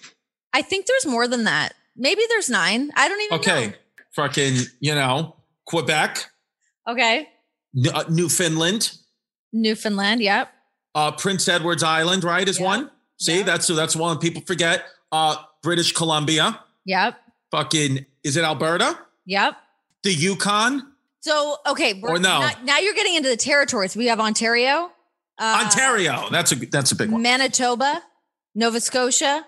[0.53, 1.75] I think there's more than that.
[1.97, 2.91] Maybe there's nine.
[2.97, 3.73] I don't even Okay, know.
[4.15, 6.27] fucking, you know, Quebec,
[6.89, 7.29] Okay.
[7.77, 8.93] N- uh, Newfoundland,
[9.53, 10.21] Newfoundland.
[10.23, 10.53] Yep.
[10.95, 12.49] uh, Prince Edward's Island, right?
[12.49, 12.65] Is Yeah.
[12.67, 12.91] one.
[13.19, 13.43] See, Yeah.
[13.45, 14.85] that's that's one people forget.
[15.13, 17.19] Uh, British Columbia, Yep.
[17.51, 18.99] Fucking, is it Alberta?
[19.27, 19.57] Yep.
[20.03, 22.41] The Yukon, So okay, we're- Or no.
[22.41, 23.95] Now, now you're getting into the territories.
[23.95, 24.91] We have Ontario,
[25.39, 26.29] uh, Ontario.
[26.31, 27.21] That's a that's a big one.
[27.23, 28.03] Manitoba,
[28.55, 29.45] Nova Scotia,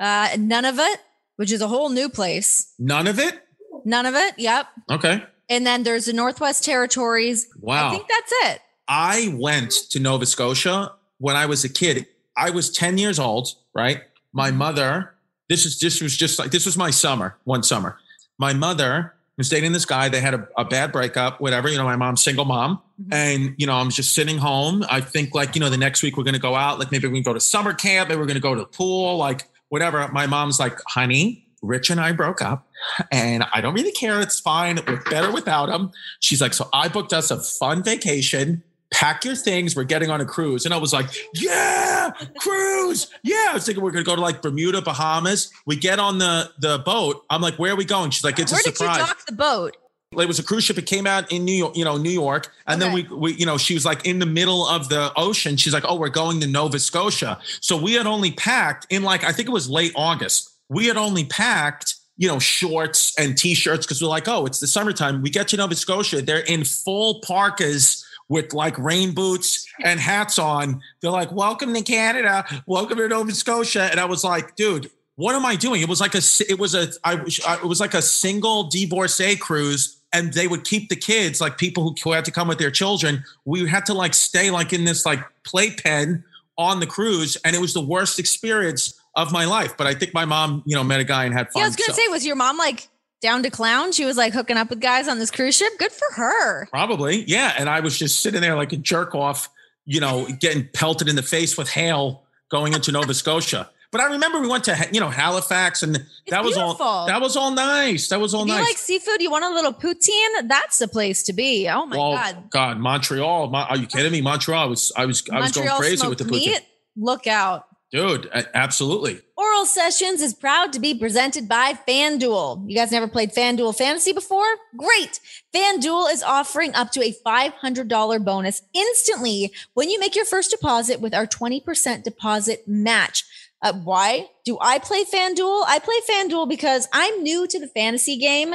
[0.00, 0.96] uh, Nunavut,
[1.36, 2.72] which is a whole new place.
[2.78, 3.42] None of it.
[3.84, 4.34] None of it.
[4.38, 4.68] yep.
[4.90, 5.22] Okay.
[5.50, 7.46] And then there's the Northwest Territories.
[7.60, 7.88] Wow.
[7.88, 8.60] I think that's it.
[8.88, 12.06] I went to Nova Scotia when I was a kid.
[12.36, 14.00] I was 10 years old, right?
[14.32, 15.14] My mother,
[15.48, 17.98] this is this was just like this was my summer, one summer.
[18.38, 20.08] My mother was dating this guy.
[20.08, 21.68] They had a, a bad breakup, whatever.
[21.68, 22.80] You know, my mom's single mom.
[23.02, 23.14] Mhm.
[23.14, 24.84] And, you know, I'm just sitting home.
[24.90, 27.14] I think like, you know, the next week we're gonna go out, like maybe we
[27.22, 30.06] can go to summer camp, maybe we're gonna go to the pool, like whatever.
[30.12, 32.66] My mom's like, honey, Rich and I broke up
[33.10, 34.20] and I don't really care.
[34.20, 34.80] It's fine.
[34.86, 35.92] We're better without him.
[36.20, 38.62] She's like, so I booked us a fun vacation.
[38.92, 39.74] Pack your things.
[39.74, 40.64] We're getting on a cruise.
[40.64, 43.08] And I was like, yeah, cruise.
[43.22, 43.48] Yeah.
[43.50, 45.50] I was thinking we're going to go to like Bermuda, Bahamas.
[45.66, 47.24] We get on the, the boat.
[47.30, 48.10] I'm like, where are we going?
[48.10, 48.98] She's like, it's Where a did surprise.
[49.00, 49.76] you dock the boat?
[50.14, 50.76] it was a cruise ship.
[50.76, 52.52] It came out in New York, you know, New York.
[52.66, 52.94] And Okay.
[53.02, 55.56] then we, we, you know, she was like in the middle of the ocean.
[55.56, 57.38] She's like, oh, we're going to Nova Scotia.
[57.62, 60.50] So we had only packed in like, I think it was late August.
[60.68, 64.66] We had only packed, you know, shorts and t-shirts because we're like, oh, it's the
[64.66, 65.22] summertime.
[65.22, 66.20] We get to Nova Scotia.
[66.20, 70.80] They're in full parkas with like rain boots and hats on.
[71.00, 72.44] They're like, welcome to Canada.
[72.66, 73.84] Welcome to Nova Scotia.
[73.90, 75.82] And I was like, dude, what am I doing?
[75.82, 79.36] It was like a, it was a, I, uh, it was like a single divorcee
[79.36, 82.58] cruise and they would keep the kids like people who, who had to come with
[82.58, 86.22] their children we had to like stay like in this like playpen
[86.58, 90.12] on the cruise and it was the worst experience of my life but i think
[90.12, 92.02] my mom you know met a guy and had fun Yeah, I was gonna so-
[92.02, 92.88] say, was your mom like
[93.22, 93.92] down to clown?
[93.92, 95.72] She was like hooking up with guys on this cruise ship.
[95.78, 96.66] Good for her.
[96.66, 99.48] probably yeah and i was just sitting there like a jerk off
[99.86, 104.06] you know getting pelted in the face with hail going into nova scotia but i
[104.06, 105.94] remember we went to you know halifax and
[106.28, 106.84] that was beautiful.
[106.86, 109.44] all that was all nice that was all If you nice like seafood, you want
[109.44, 110.48] a little poutine.
[110.48, 111.68] That's the place to be.
[111.68, 113.48] Oh my well, god, God, Montreal.
[113.48, 114.20] Mon- are you kidding me?
[114.20, 114.62] Montreal.
[114.62, 116.46] I was, I was, I was going crazy with the poutine.
[116.46, 116.60] meat.
[116.96, 117.66] Look out.
[117.92, 119.20] Dude, absolutely.
[119.36, 122.64] Oral Sessions is proud to be presented by FanDuel.
[122.66, 124.46] You guys never played FanDuel Fantasy before?
[124.74, 125.20] Great.
[125.54, 131.02] FanDuel is offering up to a $500 bonus instantly when you make your first deposit
[131.02, 133.24] with our 20% deposit match.
[133.60, 135.64] Uh, why do I play FanDuel?
[135.66, 138.54] I play FanDuel because I'm new to the fantasy game.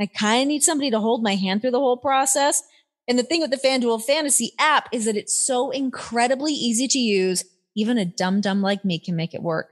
[0.00, 2.62] I kind of need somebody to hold my hand through the whole process.
[3.06, 6.98] And the thing with the FanDuel fantasy app is that it's so incredibly easy to
[6.98, 7.44] use.
[7.78, 9.70] Even a dumb dumb like me can make it work.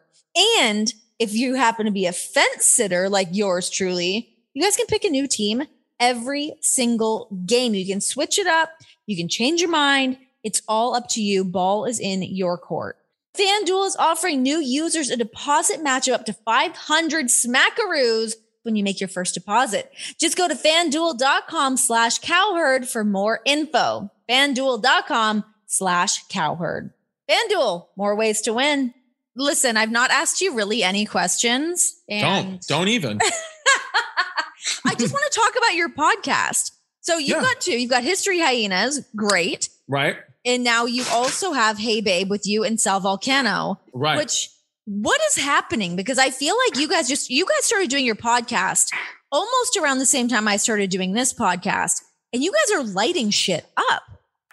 [0.60, 4.86] And if you happen to be a fence sitter like yours truly, you guys can
[4.86, 5.64] pick a new team
[5.98, 7.74] every single game.
[7.74, 8.70] You can switch it up.
[9.06, 10.18] You can change your mind.
[10.44, 11.44] It's all up to you.
[11.44, 12.96] Ball is in your court.
[13.36, 18.84] FanDuel is offering new users a deposit match of up to 500 smackaroos when you
[18.84, 19.90] make your first deposit.
[20.20, 24.12] Just go to fanduel.com slash cowherd for more info.
[24.30, 26.92] Fanduel.com slash cowherd.
[27.30, 28.94] FanDuel, more ways to win.
[29.36, 31.94] Listen, I've not asked you really any questions.
[32.08, 33.18] And don't, don't even.
[34.84, 36.70] I just want to talk about your podcast.
[37.00, 37.42] So you've Yeah.
[37.42, 37.78] got two.
[37.78, 39.68] You've got History Hyenas, great.
[39.88, 40.16] Right.
[40.44, 43.78] And now you also have Hey Babe with you and Sal Vulcano.
[43.92, 44.16] Right.
[44.16, 44.50] Which
[44.86, 45.96] what is happening?
[45.96, 48.86] Because I feel like you guys just you guys started doing your podcast
[49.32, 52.02] almost around the same time I started doing this podcast.
[52.32, 54.02] And you guys are lighting shit up.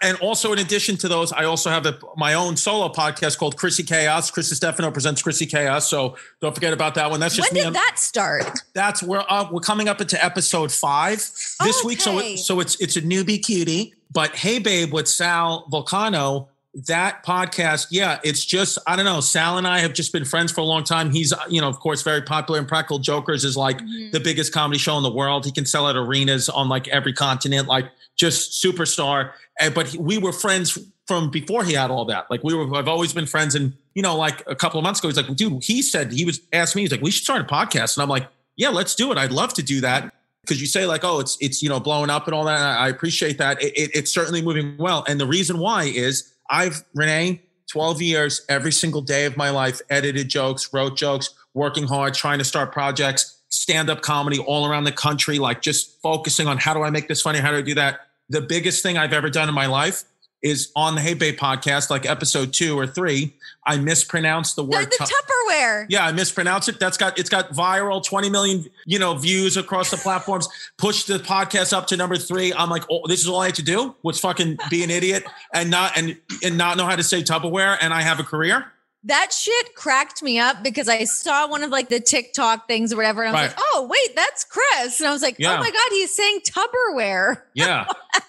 [0.04, 3.56] And also in addition to those, I also have a, my own solo podcast called
[3.56, 4.30] Chrissy Chaos.
[4.30, 5.90] Chrissy Distefano presents Chrissy Chaos.
[5.90, 7.22] So don't forget about that one.
[7.22, 7.60] That's just when me.
[7.62, 8.60] did on- that start?
[8.74, 11.18] That's where uh, we're coming up into episode five
[11.64, 12.02] this week.
[12.02, 13.94] So it, so it's it's a newbie cutie.
[14.12, 16.48] But hey, babe, with Sal Vulcano,
[16.88, 19.22] that podcast, yeah, it's just I don't know.
[19.22, 21.12] Sal and I have just been friends for a long time.
[21.12, 22.60] He's you know of course very popular.
[22.60, 23.80] And Practical Jokers is like
[24.12, 25.46] the biggest comedy show in the world.
[25.46, 29.32] He can sell at arenas on like every continent, like just superstar.
[29.74, 32.30] But he- we were friends from before he had all that.
[32.30, 33.56] Like we were, I've always been friends.
[33.56, 36.26] And you know, like a couple of months ago, he's like, dude, he said he
[36.26, 37.98] was asked me, he's like, we should start a podcast.
[37.98, 39.18] And I'm like, yeah, let's do it.
[39.18, 42.10] I'd love to do that because you say like, oh, it's it's you know blowing
[42.10, 42.60] up and all that.
[42.60, 43.62] I I appreciate that.
[43.62, 45.04] It, it, it's certainly moving well.
[45.08, 49.82] And the reason why is I've Renee, 12 years, every single day of my life,
[49.90, 54.84] edited jokes, wrote jokes, working hard, trying to start projects, stand up comedy all around
[54.86, 57.40] the country, like just focusing on how do I make this funny?
[57.40, 58.08] How do I do that?
[58.30, 60.04] The biggest thing I've ever done in my life
[60.42, 63.34] is on the Hey Babe podcast, like episode two or three.
[63.66, 64.86] I mispronounced the The, word.
[64.92, 65.86] the tu- Tupperware.
[65.88, 66.82] yeah, I mispronounced it.
[66.82, 70.50] That's got it's got viral, 20 million, you know, views across the platforms.
[70.78, 72.52] Pushed the podcast up to number three.
[72.54, 75.24] I'm like, oh, this is all I had to do was fucking be an idiot
[75.54, 78.66] and not and and not know how to say Tupperware, and I have a career.
[79.06, 82.96] That shit cracked me up because I saw one of like the TikTok things or
[82.96, 83.24] whatever.
[83.24, 83.58] And I was Right.
[83.58, 85.00] like, oh, wait, that's Chris.
[85.02, 85.56] And I was like, oh Yeah.
[85.58, 87.42] oh my God, he's saying Tupperware.
[87.54, 87.86] Yeah,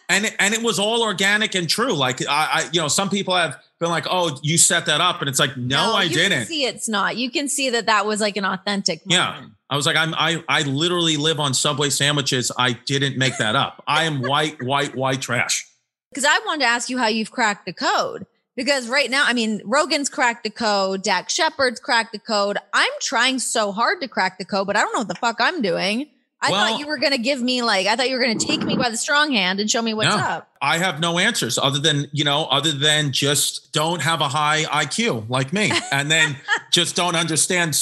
[0.09, 1.93] and it, and it was all organic and true.
[1.95, 5.21] Like I, I, you know, some people have been like, oh, you set that up,
[5.21, 6.47] and it's like, no, I you didn't.
[6.47, 7.17] See it's not.
[7.17, 9.45] You can see that that was like an authentic Yeah.
[9.71, 12.51] I was like, I'm I I literally live on Subway sandwiches.
[12.59, 13.83] I didn't make that up.
[13.87, 15.67] I am white, white, white trash.
[16.11, 18.25] Because I wanted to ask you how you've cracked the code.
[18.57, 22.57] Because right now, I mean, Rogan's cracked the code, Dax Shepard's cracked the code.
[22.73, 25.37] I'm trying so hard to crack the code, but I don't know what the fuck
[25.41, 26.07] I'm doing.
[26.41, 28.39] I Well- thought you were going to give me like, I thought you were going
[28.39, 30.21] to take me by the strong hand and show me what's No.
[30.23, 30.49] up.
[30.61, 34.65] I have no answers other than, you know, other than just don't have a high
[34.65, 35.73] IQ like me.
[35.93, 36.37] And then
[36.71, 37.79] just don't understand,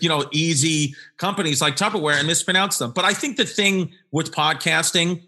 [0.00, 2.92] you know, easy companies like Tupperware and mispronounce them.
[2.92, 5.22] But I think the thing with podcasting,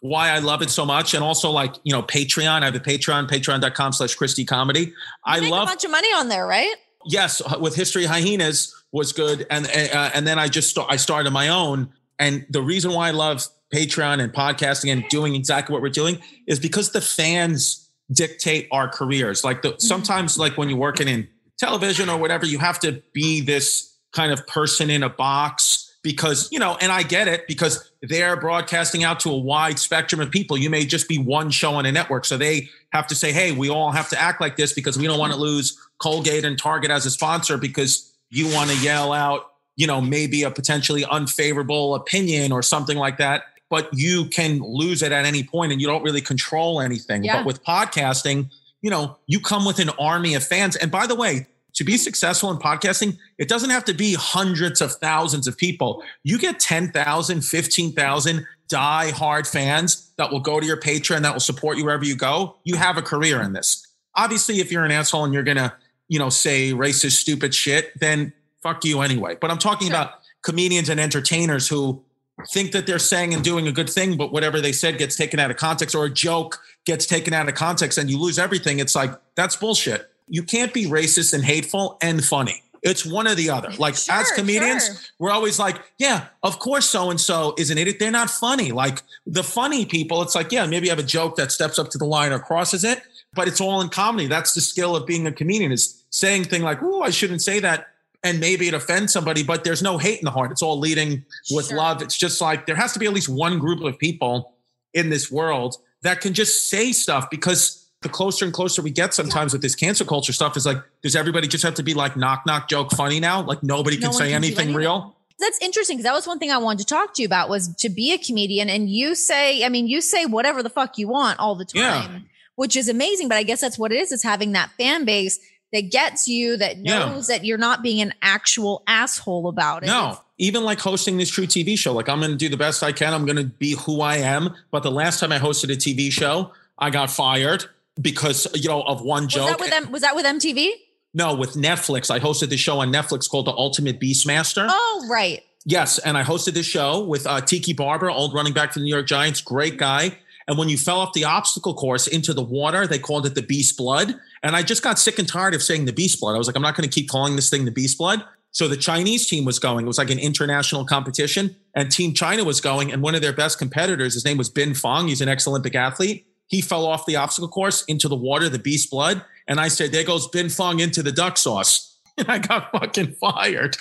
[0.00, 2.80] why I love it so much, and also like, you know, Patreon, I have a
[2.80, 4.92] Patreon, patreon.com slash Christy Comedy.
[5.24, 6.74] I You love a bunch of money on there, right?
[7.06, 11.30] yes, with History Hyenas was good, and uh, and then I just sta- I started
[11.32, 11.90] my own.
[12.18, 16.18] And the reason why I love Patreon and podcasting and doing exactly what we're doing
[16.46, 19.44] is because the fans dictate our careers.
[19.44, 23.40] Like the sometimes, like when you're working in television or whatever, you have to be
[23.40, 27.87] this kind of person in a box because you know and i get it because
[28.02, 30.56] they're broadcasting out to a wide spectrum of people.
[30.56, 32.24] You may just be one show on a network.
[32.24, 35.06] So they have to say hey we all have to act like this because we
[35.06, 39.12] don't want to lose colgate and target as a sponsor because you want to yell
[39.12, 43.44] out you know maybe a potentially unfavorable opinion or something like that.
[43.70, 47.24] But you can lose it at any point and you don't really control anything.
[47.24, 47.38] Yeah.
[47.38, 50.76] but with podcasting you know you come with an army of fans.
[50.76, 51.46] And by the way
[51.78, 56.02] to be successful in podcasting, it doesn't have to be hundreds of thousands of people.
[56.24, 61.40] You get 10,000, 15,000 die hard fans that will go to your Patreon, that will
[61.40, 62.56] support you wherever you go.
[62.64, 63.86] You have a career in this.
[64.16, 65.72] Obviously, if you're an asshole and you're going to,
[66.08, 69.36] you know, say racist, stupid shit, then fuck you anyway.
[69.40, 69.96] But I'm talking Sure.
[69.96, 72.02] about comedians and entertainers who
[72.50, 75.38] think that they're saying and doing a good thing, but whatever they said gets taken
[75.38, 78.80] out of context or a joke gets taken out of context and you lose everything.
[78.80, 80.10] It's like, that's bullshit.
[80.28, 82.62] You can't be racist and hateful and funny.
[82.82, 83.70] It's one or the other.
[83.78, 84.96] Like Sure, as comedians, sure.
[85.18, 87.96] we're always like, yeah, of course so and so is an idiot.
[87.98, 88.70] They're not funny.
[88.72, 91.88] Like the funny people, it's like, yeah, maybe you have a joke that steps up
[91.90, 93.02] to the line or crosses it,
[93.34, 94.26] but it's all in comedy.
[94.28, 97.58] That's the skill of being a comedian is saying thing like, "Oh, I shouldn't say
[97.60, 97.88] that."
[98.24, 100.50] And maybe it offends somebody, but there's no hate in the heart.
[100.50, 101.76] It's all leading with Sure.
[101.76, 102.00] love.
[102.02, 104.54] It's just like there has to be at least one group of people
[104.94, 109.12] in this world that can just say stuff because the closer and closer we get
[109.12, 112.16] sometimes with this cancel culture stuff is like, does everybody just have to be like
[112.16, 113.42] knock knock joke funny now?
[113.42, 114.76] Like nobody No can say can anything anything.
[114.76, 115.16] real.
[115.40, 117.68] That's interesting because that was one thing I wanted to talk to you about was
[117.76, 121.08] to be a comedian and you say, I mean, you say whatever the fuck you
[121.08, 121.80] want all the time,
[122.12, 122.18] Yeah.
[122.56, 123.28] which is amazing.
[123.28, 125.38] But I guess that's what it is, is having that fan base
[125.72, 127.00] that gets you, that Yeah.
[127.10, 129.86] knows that you're not being an actual asshole about it.
[129.86, 132.92] No, even like hosting this truTV show, like I'm going to do the best I
[132.92, 133.12] can.
[133.12, 134.54] I'm going to be who I am.
[134.72, 137.66] But the last time I hosted a TV show, I got fired
[138.00, 139.58] because you know of one Was joke.
[139.58, 139.90] that with?
[139.90, 140.70] Was that with MTV?
[141.14, 144.66] no, with Netflix, I hosted this show on Netflix called The Ultimate Beastmaster.
[144.70, 145.42] Oh, right.
[145.64, 148.84] Yes, and I hosted this show with uh, Tiki Barber, old running back for the
[148.84, 150.16] New York Giants, great guy.
[150.46, 153.42] And when you fell off the obstacle course into the water, they called it the
[153.42, 154.14] Beast Blood.
[154.42, 156.34] And I just got sick and tired of saying the Beast Blood.
[156.34, 158.24] I was like, I'm not going to keep calling this thing the Beast Blood.
[158.52, 159.84] So the Chinese team was going.
[159.84, 162.90] It was like an international competition, and Team China was going.
[162.90, 165.08] And one of their best competitors, his name was Bin Fong.
[165.08, 166.26] He's an ex-Olympic athlete.
[166.48, 169.24] He fell off the obstacle course into the water, the Beast Blood.
[169.46, 171.84] And I said, "There goes Bin Fong into the duck sauce."
[172.18, 173.76] And I got fucking fired.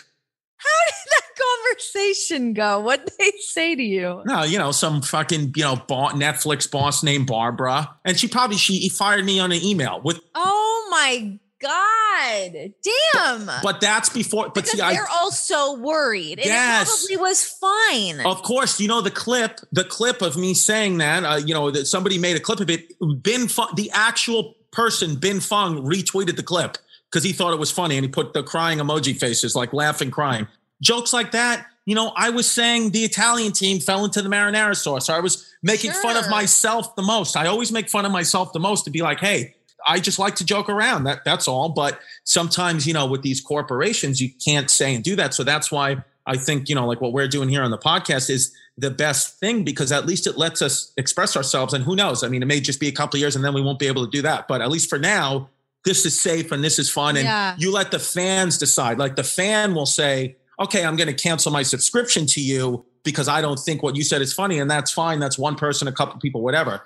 [0.58, 2.80] How did that conversation go?
[2.80, 4.21] What did they say to you?
[4.25, 7.95] No, you know, some fucking, you know, Netflix boss named Barbara.
[8.06, 12.73] And she probably, she fired me on an email with, Oh my God.
[13.13, 13.49] Damn.
[13.63, 16.39] but that's before, but because see, I, they're all so worried.
[16.43, 16.87] Yes.
[16.87, 18.25] it probably was fine.
[18.25, 21.71] of course, you know, the clip, the clip of me saying that, uh, you know,
[21.71, 22.93] that somebody made a clip of it.
[23.23, 26.77] Bin Fung, the actual person, Bin Fung, retweeted the clip
[27.09, 30.11] because he thought it was funny and he put the crying emoji faces, like laughing,
[30.11, 30.47] crying.
[30.81, 31.65] Jokes like that.
[31.85, 35.09] You know, I was saying the Italian team fell into the marinara sauce.
[35.09, 37.37] I was making fun of myself the most.
[37.37, 39.55] I always make fun of myself the most to be like, hey,
[39.88, 41.06] I just like to joke around.
[41.06, 41.69] That that's all.
[41.69, 45.34] But sometimes, you know, with these corporations, you can't say and do that.
[45.34, 48.30] So that's why I think, you know, like what we're doing here on the podcast
[48.30, 51.73] is the best thing because at least it lets us express ourselves.
[51.73, 52.23] And who knows?
[52.23, 53.88] I mean, it may just be a couple of years and then we won't be
[53.88, 54.47] able to do that.
[54.47, 55.50] But at least for now,
[55.86, 57.15] this is safe and this is fun.
[57.15, 57.56] And Yeah.
[57.58, 59.00] you let the fans decide.
[59.00, 63.28] Like the fan will say, okay, I'm going to cancel my subscription to you because
[63.30, 64.60] I don't think what you said is funny.
[64.60, 65.19] And that's fine.
[65.19, 66.82] That's one person, a couple people, whatever.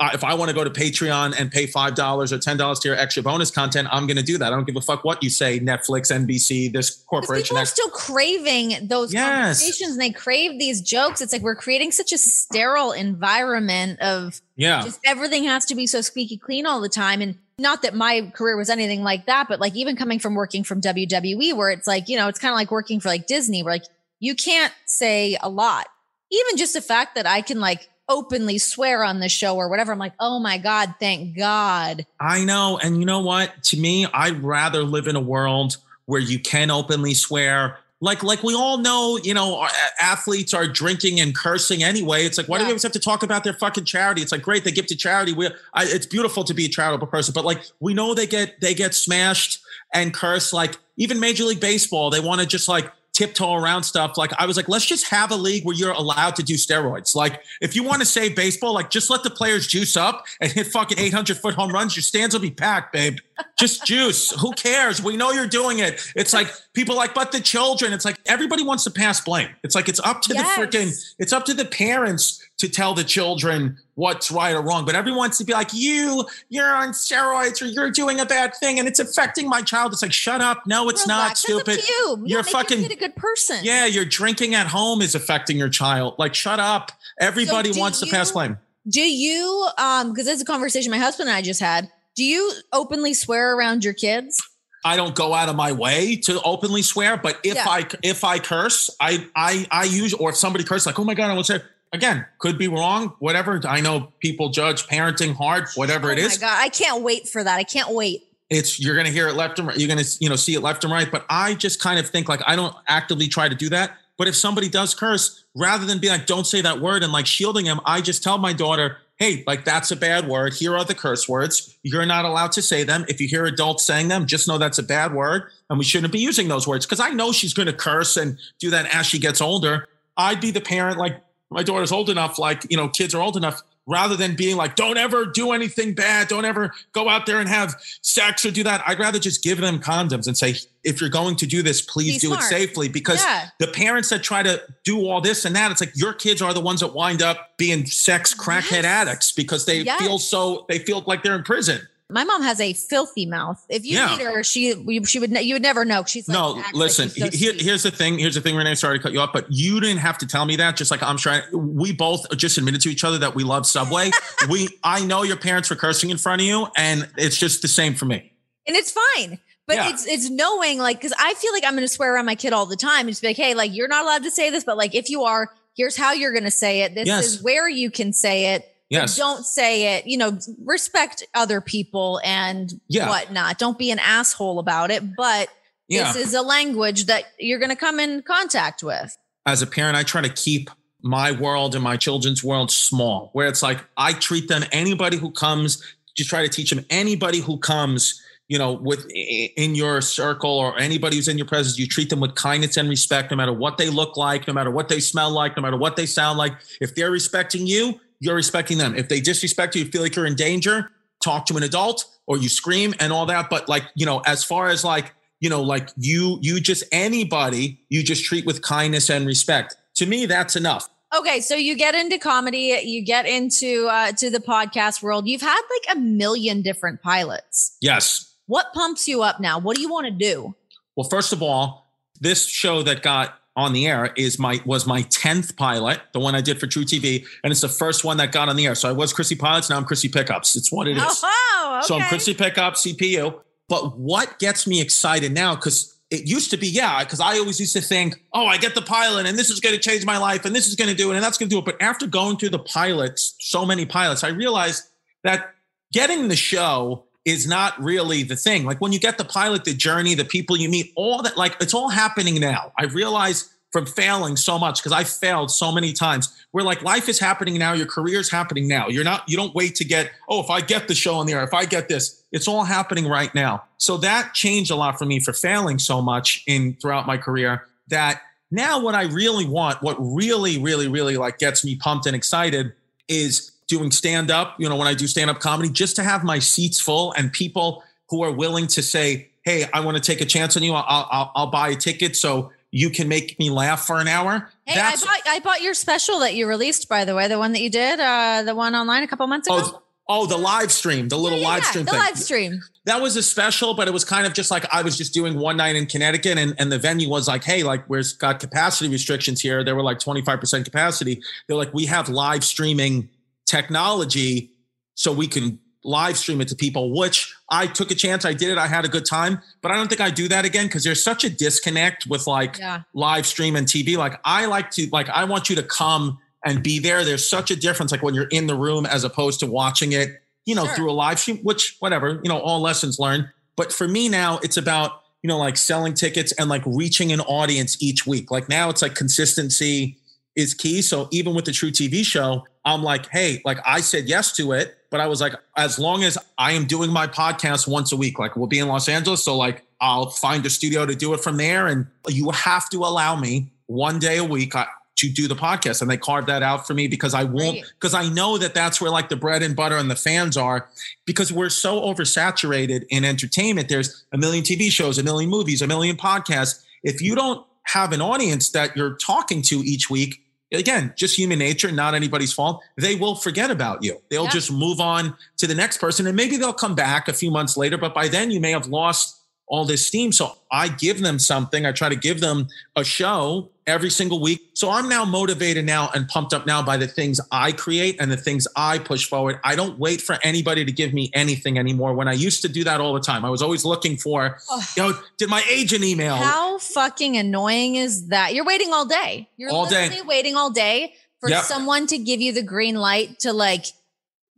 [0.00, 2.96] Uh, if I want to go to Patreon and pay $5 or $10 to your
[2.96, 4.46] extra bonus content, I'm going to do that.
[4.50, 7.44] I don't give a fuck what you say, Netflix, NBC, this corporation.
[7.54, 9.28] people are still craving those Yes.
[9.60, 11.20] conversations and they crave these jokes.
[11.20, 14.82] It's like we're creating such a sterile environment of Yeah.
[14.82, 17.20] just everything has to be so squeaky clean all the time.
[17.20, 20.64] And not that my career was anything like that, but like even coming from working
[20.64, 23.62] from WWE, where it's like, you know, it's kind of like working for like Disney,
[23.62, 23.84] where like
[24.18, 25.88] you can't say a lot.
[26.32, 29.92] Even just the fact that I can like openly swear on the show or whatever,
[29.92, 32.04] I'm like, oh my God, thank God.
[32.20, 32.78] I know.
[32.82, 33.62] And you know what?
[33.64, 37.78] To me, I'd rather live in a world where you can openly swear.
[38.02, 39.66] Like, like we all know, you know,
[40.00, 42.24] athletes are drinking and cursing anyway.
[42.24, 44.22] It's like, why do we always have to talk about their fucking charity?
[44.22, 45.32] It's like, great, they give to charity.
[45.32, 48.60] We, I, it's beautiful to be a charitable person, but like, we know they get
[48.60, 49.60] they get smashed
[49.92, 50.52] and cursed.
[50.52, 54.16] Like, even Major League Baseball, they want to just like tiptoe around stuff.
[54.16, 57.14] Like, I was like, let's just have a league where you're allowed to do steroids.
[57.14, 60.50] Like, if you want to save baseball, like, just let the players juice up and
[60.50, 61.94] hit fucking 800 foot home runs.
[61.94, 63.18] Your stands will be packed, babe.
[63.58, 64.30] Just juice.
[64.40, 65.02] Who cares?
[65.02, 66.00] We know you're doing it.
[66.16, 67.92] It's like people like, but the children.
[67.92, 69.48] It's like everybody wants to pass blame.
[69.64, 70.56] It's like it's up to Yes.
[70.56, 74.84] the freaking, it's up to the parents to tell the children what's right or wrong.
[74.84, 78.54] But everyone wants to be like, you, you're on steroids or you're doing a bad
[78.54, 79.92] thing and it's affecting my child.
[79.92, 80.66] It's like, shut up.
[80.66, 81.44] No, it's not Relax.
[81.50, 81.88] Up stupid.
[81.88, 82.22] you.
[82.26, 83.58] You're fucking- your a good person.
[83.62, 86.14] Yeah, your drinking at home is affecting your child.
[86.18, 86.92] Like, shut up.
[87.18, 88.58] Everybody do wants to pass blame.
[88.88, 91.90] Do you, um, because it's a conversation my husband and I just had.
[92.16, 94.42] Do you openly swear around your kids?
[94.84, 97.64] I don't go out of my way to openly swear, but if Yeah.
[97.68, 101.14] I if I curse, I I I use or if somebody curses like, oh my
[101.14, 101.60] god, I won't say.
[101.92, 103.14] Again, could be wrong.
[103.18, 103.60] Whatever.
[103.66, 105.66] I know people judge parenting hard.
[105.74, 107.58] Whatever it oh is, my god, I can't wait for that.
[107.58, 108.22] I can't wait.
[108.48, 109.76] it's you're gonna hear it left and right.
[109.76, 111.10] You're gonna you know see it left and right.
[111.10, 113.96] But I just kind of think like I don't actively try to do that.
[114.16, 117.26] But if somebody does curse, rather than be like, don't say that word and like
[117.26, 120.54] shielding him, I just tell my daughter, hey, like that's a bad word.
[120.54, 121.78] Here are the curse words.
[121.82, 123.04] You're not allowed to say them.
[123.06, 126.12] If you hear adults saying them, just know that's a bad word and we shouldn't
[126.12, 126.86] be using those words.
[126.86, 129.86] Cause I know she's going to curse and do that as she gets older.
[130.16, 133.36] I'd be the parent, like my daughter's old enough, like, you know, kids are old
[133.36, 133.62] enough.
[133.86, 137.48] Rather than being like, don't ever do anything bad, don't ever go out there and
[137.48, 138.82] have sex or do that.
[138.86, 140.54] I'd rather just give them condoms and say,
[140.84, 142.42] if you're going to do this, please Be do smart.
[142.42, 142.88] it safely.
[142.88, 143.48] Because Yeah.
[143.58, 146.54] the parents that try to do all this and that, it's like your kids are
[146.54, 148.84] the ones that wind up being sex crackhead Yes.
[148.84, 149.98] addicts because they Yes.
[150.00, 151.80] feel so they feel like they're in prison.
[152.10, 153.64] My mom has a filthy mouth.
[153.68, 154.08] If you Yeah.
[154.16, 156.04] meet her, she she would you would never know.
[156.04, 157.08] She's like, no, like listen.
[157.08, 157.62] she's so he- here- sweet.
[157.62, 158.18] here's the thing.
[158.18, 158.74] Here's the thing, Renee.
[158.74, 160.76] Sorry to cut you off, but you didn't have to tell me that.
[160.76, 161.42] Just like I'm trying.
[161.52, 164.10] We both just admitted to each other that we love Subway.
[164.48, 167.68] we, I know your parents were cursing in front of you, and it's just the
[167.68, 168.32] same for me.
[168.66, 169.38] and it's fine.
[169.66, 169.90] But Yeah.
[169.90, 172.52] it's it's knowing like because I feel like I'm going to swear around my kid
[172.52, 174.64] all the time and just be like, hey, like you're not allowed to say this,
[174.64, 176.94] but like if you are, here's how you're going to say it.
[176.94, 177.24] This Yes.
[177.26, 178.66] is where you can say it.
[178.90, 179.16] Yes.
[179.16, 180.06] Don't say it.
[180.06, 183.08] You know, respect other people and Yeah.
[183.08, 183.58] whatnot.
[183.58, 185.16] Don't be an asshole about it.
[185.16, 185.48] But
[185.88, 186.12] Yeah.
[186.12, 189.16] this is a language that you're going to come in contact with.
[189.46, 190.68] as a parent, I try to keep
[191.02, 195.30] my world and my children's world small, where it's like I treat them, anybody who
[195.30, 195.82] comes,
[196.14, 200.78] just try to teach them, anybody who comes, you know, with in your circle or
[200.78, 203.78] anybody who's in your presence, you treat them with kindness and respect, no matter what
[203.78, 206.52] they look like, no matter what they smell like, no matter what they sound like.
[206.82, 208.94] If they're respecting you, you're respecting them.
[208.94, 210.90] If they disrespect you, you feel like you're in danger,
[211.22, 213.50] talk to an adult or you scream and all that.
[213.50, 217.80] But like, you know, as far as like, you know, like you, you just anybody,
[217.88, 219.76] you just treat with kindness and respect.
[219.96, 220.88] To me, that's enough.
[221.16, 225.26] Okay, so you get into comedy, you get into uh, to the podcast world.
[225.26, 227.76] You've had like a million different pilots.
[227.80, 228.32] Yes.
[228.46, 229.58] What pumps you up now?
[229.58, 230.54] What do you want to do?
[230.94, 235.02] Well, first of all, this show that got on the air is my was my
[235.04, 238.48] 10th pilot, the one I did for truTV, and it's the first one that got
[238.48, 238.74] on the air.
[238.74, 240.56] So I was Chrissy Pilots, now I'm Chrissy Pickups.
[240.56, 241.02] It's what it is.
[241.04, 241.86] Oh, okay.
[241.86, 243.40] So I'm Chrissy Pickups, CPU.
[243.68, 247.60] But what gets me excited now, because it used to be, yeah, because I always
[247.60, 250.18] used to think, oh, I get the pilot and this is going to change my
[250.18, 251.64] life and this is going to do it and that's going to do it.
[251.64, 254.84] But after going through the pilots, so many pilots, I realized
[255.22, 255.54] that
[255.92, 258.64] getting the show is not really the thing.
[258.64, 261.56] Like when you get the pilot, the journey, the people you meet, all that, like
[261.60, 262.72] it's all happening now.
[262.78, 266.34] I realize from failing so much because I failed so many times.
[266.50, 268.88] Where like life is happening now, your career is happening now.
[268.88, 271.34] You're not, you don't wait to get, oh, if I get the show on the
[271.34, 273.64] air, if I get this, it's all happening right now.
[273.76, 277.66] So that changed a lot for me for failing so much in throughout my career
[277.88, 282.16] that now what I really want, what really, really, really like gets me pumped and
[282.16, 282.72] excited
[283.08, 286.22] is doing stand up, you know, when I do stand up comedy, just to have
[286.24, 290.20] my seats full and people who are willing to say, Hey, I want to take
[290.20, 290.74] a chance on you.
[290.74, 292.14] I'll, I'll, I'll buy a ticket.
[292.14, 294.50] So you can make me laugh for an hour.
[294.66, 297.52] Hey, I bought I bought your special that you released, by the way, the one
[297.52, 299.58] that you did, uh, the one online a couple months ago.
[299.62, 302.00] oh, oh, the live stream, the little Yeah, live stream the thing.
[302.00, 302.60] live stream.
[302.84, 305.38] that was a special, but it was kind of just like I was just doing
[305.38, 308.90] one night in Connecticut and, and the venue was like, hey, like we've got capacity
[308.90, 309.64] restrictions here.
[309.64, 311.22] There were like 25% capacity.
[311.46, 313.08] They're like, we have live streaming
[313.50, 314.50] technology
[314.94, 318.24] so we can live stream it to people, which I took a chance.
[318.26, 318.58] I did it.
[318.58, 321.02] I had a good time, but I don't think I do that again because there's
[321.02, 322.82] such a disconnect with like Yeah.
[322.92, 323.96] live stream and TV.
[323.96, 327.02] Like I like to, like, I want you to come and be there.
[327.04, 330.22] There's such a difference, like when you're in the room as opposed to watching it,
[330.44, 330.74] you know, Sure.
[330.74, 333.28] through a live stream, which whatever, you know, all lessons learned.
[333.56, 337.20] But for me now, it's about, you know, like selling tickets and like reaching an
[337.22, 338.30] audience each week.
[338.30, 339.96] Like now it's like consistency
[340.36, 340.82] is key.
[340.82, 344.76] So even with the truTV show, I'm like, hey, like I said yes to it,
[344.90, 348.18] but I was like, as long as I am doing my podcast once a week,
[348.18, 349.24] like we'll be in Los Angeles.
[349.24, 351.66] So like I'll find a studio to do it from there.
[351.66, 354.66] And you have to allow me one day a week uh,
[354.96, 355.80] to do the podcast.
[355.80, 358.80] And they carved that out for me because I won't, because I know that that's
[358.80, 360.68] where like the bread and butter and the fans are
[361.06, 363.68] because we're so oversaturated in entertainment.
[363.68, 366.62] There's a million TV shows, a million movies, a million podcasts.
[366.82, 371.38] If you don't have an audience that you're talking to each week, again, just human
[371.38, 374.00] nature, not anybody's fault, they will forget about you.
[374.10, 374.30] They'll Yeah.
[374.30, 377.56] just move on to the next person and maybe they'll come back a few months
[377.56, 379.19] later, but by then you may have lost
[379.50, 380.12] all this steam.
[380.12, 381.66] So I give them something.
[381.66, 382.46] I try to give them
[382.76, 384.40] a show every single week.
[384.54, 388.10] So I'm now motivated now and pumped up now by the things I create and
[388.12, 389.40] the things I push forward.
[389.42, 391.94] I don't wait for anybody to give me anything anymore.
[391.94, 394.62] When I used to do that all the time, I was always looking for, Ugh.
[394.76, 396.14] you know, did my agent email?
[396.16, 398.32] How fucking annoying is that?
[398.34, 399.28] You're waiting all day.
[399.36, 399.88] You're All day.
[399.88, 401.42] literally waiting all day for Yep.
[401.44, 403.66] someone to give you the green light to like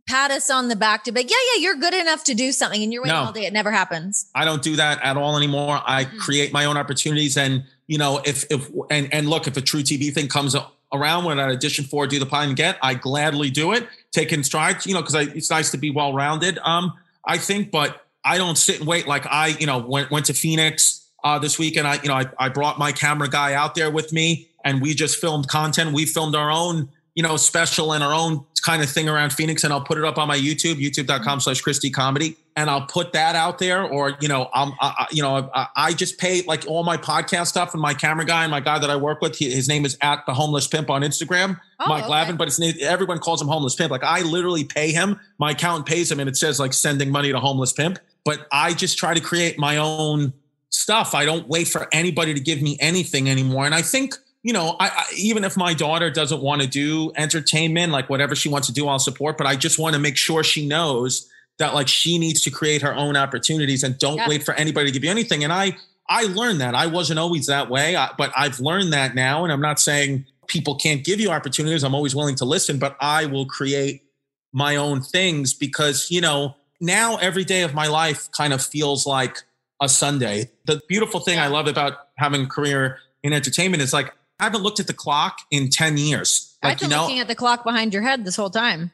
[0.07, 2.51] pat us on the back to be like, yeah, yeah, you're good enough to do
[2.51, 2.81] something.
[2.83, 3.25] And you're waiting No.
[3.25, 3.45] all day.
[3.45, 4.27] It never happens.
[4.35, 5.81] I don't do that at all anymore.
[5.85, 6.17] I Mhm.
[6.19, 10.13] create my own opportunities, and you know, if if and and look, if a truTV
[10.13, 10.55] thing comes
[10.93, 14.31] around when I audition for, do the pilot and get, I gladly do it, take
[14.31, 14.85] in stride.
[14.85, 16.59] You know, because it's nice to be well rounded.
[16.63, 16.93] Um,
[17.25, 19.07] I think, but I don't sit and wait.
[19.07, 21.87] Like I, you know, went went to Phoenix uh, this weekend.
[21.87, 24.93] I, you know, I, I brought my camera guy out there with me, and we
[24.93, 25.93] just filmed content.
[25.93, 29.63] We filmed our own, you know, special and our own kind of thing around Phoenix,
[29.63, 32.37] and I'll put it up on my YouTube, youtube.com slash chrisdcomedy.
[32.55, 35.93] and I'll put that out there, or you know, I'm, I, you know, I, I,
[35.93, 38.89] just pay like all my podcast stuff and my camera guy and my guy that
[38.89, 39.35] I work with.
[39.35, 42.11] He, his name is at the homeless pimp on Instagram, oh, Mike okay.
[42.11, 43.91] Lavin, but it's everyone calls him homeless pimp.
[43.91, 45.19] Like I literally pay him.
[45.39, 47.99] My accountant pays him, and it says like sending money to homeless pimp.
[48.23, 50.31] But I just try to create my own
[50.69, 51.13] stuff.
[51.13, 53.65] I don't wait for anybody to give me anything anymore.
[53.65, 57.11] And I think you know, I, I, even if my daughter doesn't want to do
[57.15, 59.37] entertainment, like whatever she wants to do, I'll support.
[59.37, 61.29] But I just want to make sure she knows
[61.59, 64.27] that like she needs to create her own opportunities and don't yeah.
[64.27, 65.43] wait for anybody to give you anything.
[65.43, 65.77] And I
[66.09, 69.45] I learned that I wasn't always that way, but I've learned that now.
[69.45, 71.83] And I'm not saying people can't give you opportunities.
[71.83, 74.03] I'm always willing to listen, but I will create
[74.51, 79.05] my own things because you know now every day of my life kind of feels
[79.05, 79.37] like
[79.81, 80.51] a Sunday.
[80.65, 84.13] The beautiful thing I love about having a career in entertainment is like
[84.43, 86.57] I haven't looked at the clock in 10 years.
[86.61, 88.91] Like, I've been you know, looking at the clock behind your head this whole time.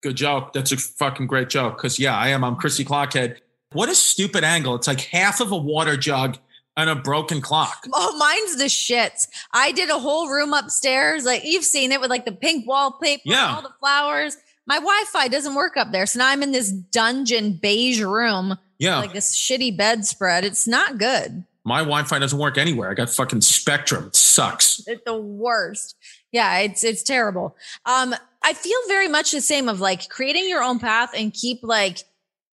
[0.00, 0.52] Good joke.
[0.52, 1.76] That's a fucking great joke.
[1.76, 2.44] Cause yeah, I am.
[2.44, 3.38] I'm Chrissy Clockhead.
[3.72, 4.76] What a stupid angle.
[4.76, 6.38] It's like half of a water jug
[6.76, 7.84] and a broken clock.
[7.92, 9.26] Oh, mine's the shits.
[9.52, 11.24] I did a whole room upstairs.
[11.24, 13.56] Like you've seen it with like the pink wallpaper, yeah.
[13.56, 14.36] all the flowers.
[14.66, 16.06] My Wi-Fi doesn't work up there.
[16.06, 18.56] So now I'm in this dungeon beige room.
[18.78, 18.98] Yeah.
[18.98, 20.44] Like this shitty bedspread.
[20.44, 21.44] It's not good.
[21.64, 22.90] My Wi-Fi doesn't work anywhere.
[22.90, 24.06] I got fucking Spectrum.
[24.08, 24.82] It sucks.
[24.86, 25.96] It's the worst.
[26.32, 27.56] Yeah, it's it's terrible.
[27.86, 31.60] Um, I feel very much the same of like creating your own path and keep
[31.62, 31.98] like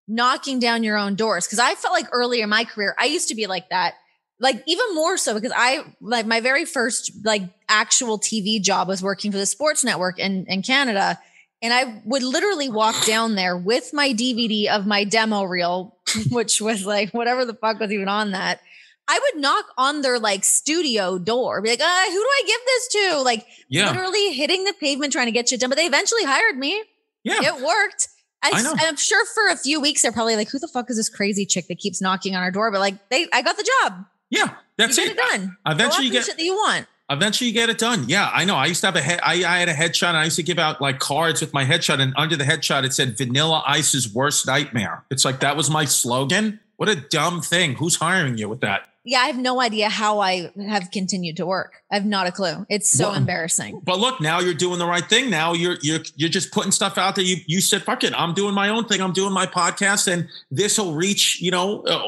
[0.07, 1.47] knocking down your own doors.
[1.47, 3.95] Cause I felt like earlier in my career, I used to be like that.
[4.39, 9.01] Like even more so because I like my very first like actual TV job was
[9.01, 11.17] working for the sports network in, in Canada.
[11.61, 15.97] And I would literally walk down there with my DVD of my demo reel,
[16.29, 18.59] which was like whatever the fuck was even on that.
[19.07, 22.59] I would knock on their like studio door, be like, uh, who do I give
[22.65, 23.21] this to?
[23.21, 23.89] Like yeah.
[23.89, 25.69] literally hitting the pavement trying to get shit done.
[25.69, 26.83] But they eventually hired me.
[27.23, 27.39] Yeah.
[27.41, 28.09] It worked.
[28.43, 28.73] I, I know.
[28.77, 31.45] I'm sure for a few weeks they're probably like, who the fuck is this crazy
[31.45, 32.71] chick that keeps knocking on our door?
[32.71, 34.05] But like they I got the job.
[34.29, 35.11] Yeah, that's you it.
[35.11, 35.57] it done.
[35.65, 36.85] Eventually you get shit that you want.
[37.09, 38.09] Eventually you get it done.
[38.09, 38.55] Yeah, I know.
[38.55, 40.43] I used to have a head I, I had a headshot and I used to
[40.43, 44.13] give out like cards with my headshot, and under the headshot it said vanilla ice's
[44.13, 45.05] worst nightmare.
[45.09, 46.59] It's like that was my slogan.
[46.75, 47.75] What a dumb thing.
[47.75, 48.87] Who's hiring you with that?
[49.07, 51.81] Yeah, I have no idea how I have continued to work.
[51.89, 52.65] I have not a clue.
[52.69, 53.81] It's so well, embarrassing.
[53.85, 55.29] But look, now you're doing the right thing.
[55.29, 57.23] Now you're you're you're just putting stuff out there.
[57.23, 59.01] You you said, "Fuck it, I'm doing my own thing.
[59.01, 62.03] I'm doing my podcast, and this will reach you know uh,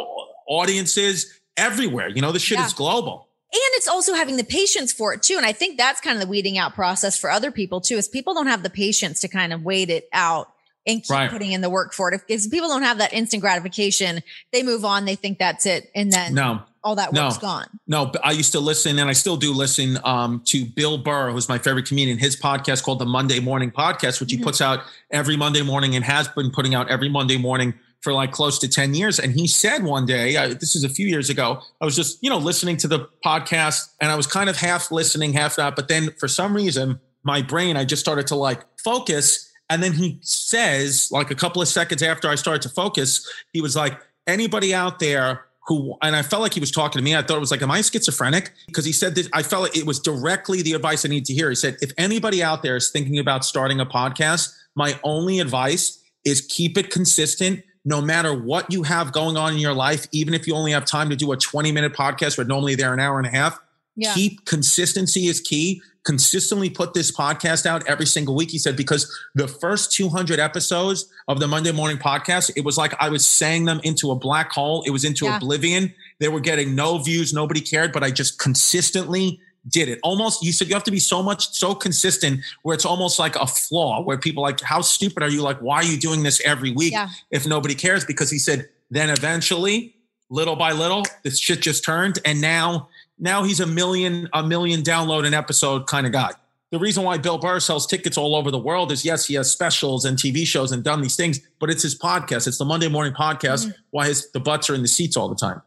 [0.48, 2.10] audiences everywhere.
[2.10, 2.66] You know, the shit yeah.
[2.66, 5.36] is global." And it's also having the patience for it too.
[5.36, 8.08] And I think that's kind of the weeding out process for other people too, is
[8.08, 10.52] people don't have the patience to kind of wait it out
[10.86, 11.32] and keep right.
[11.32, 12.16] putting in the work for it.
[12.16, 14.22] If, if, people don't have that instant gratification,
[14.52, 15.06] they move on.
[15.06, 17.80] They think that's it, and then no, all that work's no, gone.
[17.88, 21.50] No, I used to listen, and I still do listen um, to Bill Burr, who's
[21.50, 22.18] my favorite comedian.
[22.18, 24.46] His podcast called the Monday Morning Podcast, which he mm-hmm.
[24.46, 28.32] puts out every Monday morning and has been putting out every Monday morning for like
[28.32, 29.20] close to 10 years.
[29.20, 32.18] And he said one day, uh, this is a few years ago, I was just,
[32.24, 35.76] you know, listening to the podcast and I was kind of half listening, half not.
[35.76, 39.52] But then for some reason, my brain, I just started to like focus.
[39.70, 43.60] And then he says, like a couple of seconds after I started to focus, he
[43.60, 47.16] was like, anybody out there who and I felt like he was talking to me.
[47.16, 48.52] I thought it was like, am I schizophrenic?
[48.66, 51.34] Because he said this, I felt like it was directly the advice I need to
[51.34, 51.50] hear.
[51.50, 56.04] He said, if anybody out there is thinking about starting a podcast, my only advice
[56.26, 60.34] is keep it consistent no matter what you have going on in your life, even
[60.34, 63.00] if you only have time to do a 20 minute podcast but normally they're an
[63.00, 63.60] hour and a half,
[63.96, 64.14] yeah.
[64.14, 68.50] keep consistency is key consistently put this podcast out every single week.
[68.50, 72.96] He said, because the first 200 episodes of the Monday morning podcast, it was like
[73.00, 74.82] I was saying them into a black hole.
[74.88, 75.38] It was into yeah.
[75.38, 75.94] oblivion.
[76.20, 77.32] They were getting no views.
[77.32, 80.00] Nobody cared, but I just consistently did it.
[80.02, 83.36] Almost, you said you have to be so much, so consistent where it's almost like
[83.36, 85.44] a flaw where people like, how stupid are you?
[85.44, 87.10] Like, why are you doing this every week yeah.
[87.30, 88.04] if nobody cares?
[88.04, 89.96] Because he said, then eventually,
[90.32, 92.18] little by little, this shit just turned.
[92.26, 92.90] And now
[93.20, 96.32] now he's a million a million download an episode kind of guy.
[96.72, 99.52] The reason why Bill Burr sells tickets all over the world is yes, he has
[99.52, 102.48] specials and TV shows and done these things, but it's his podcast.
[102.48, 103.66] It's the Monday morning podcast.
[103.66, 103.82] Mm-hmm.
[103.90, 105.62] Why his the butts are in the seats all the time.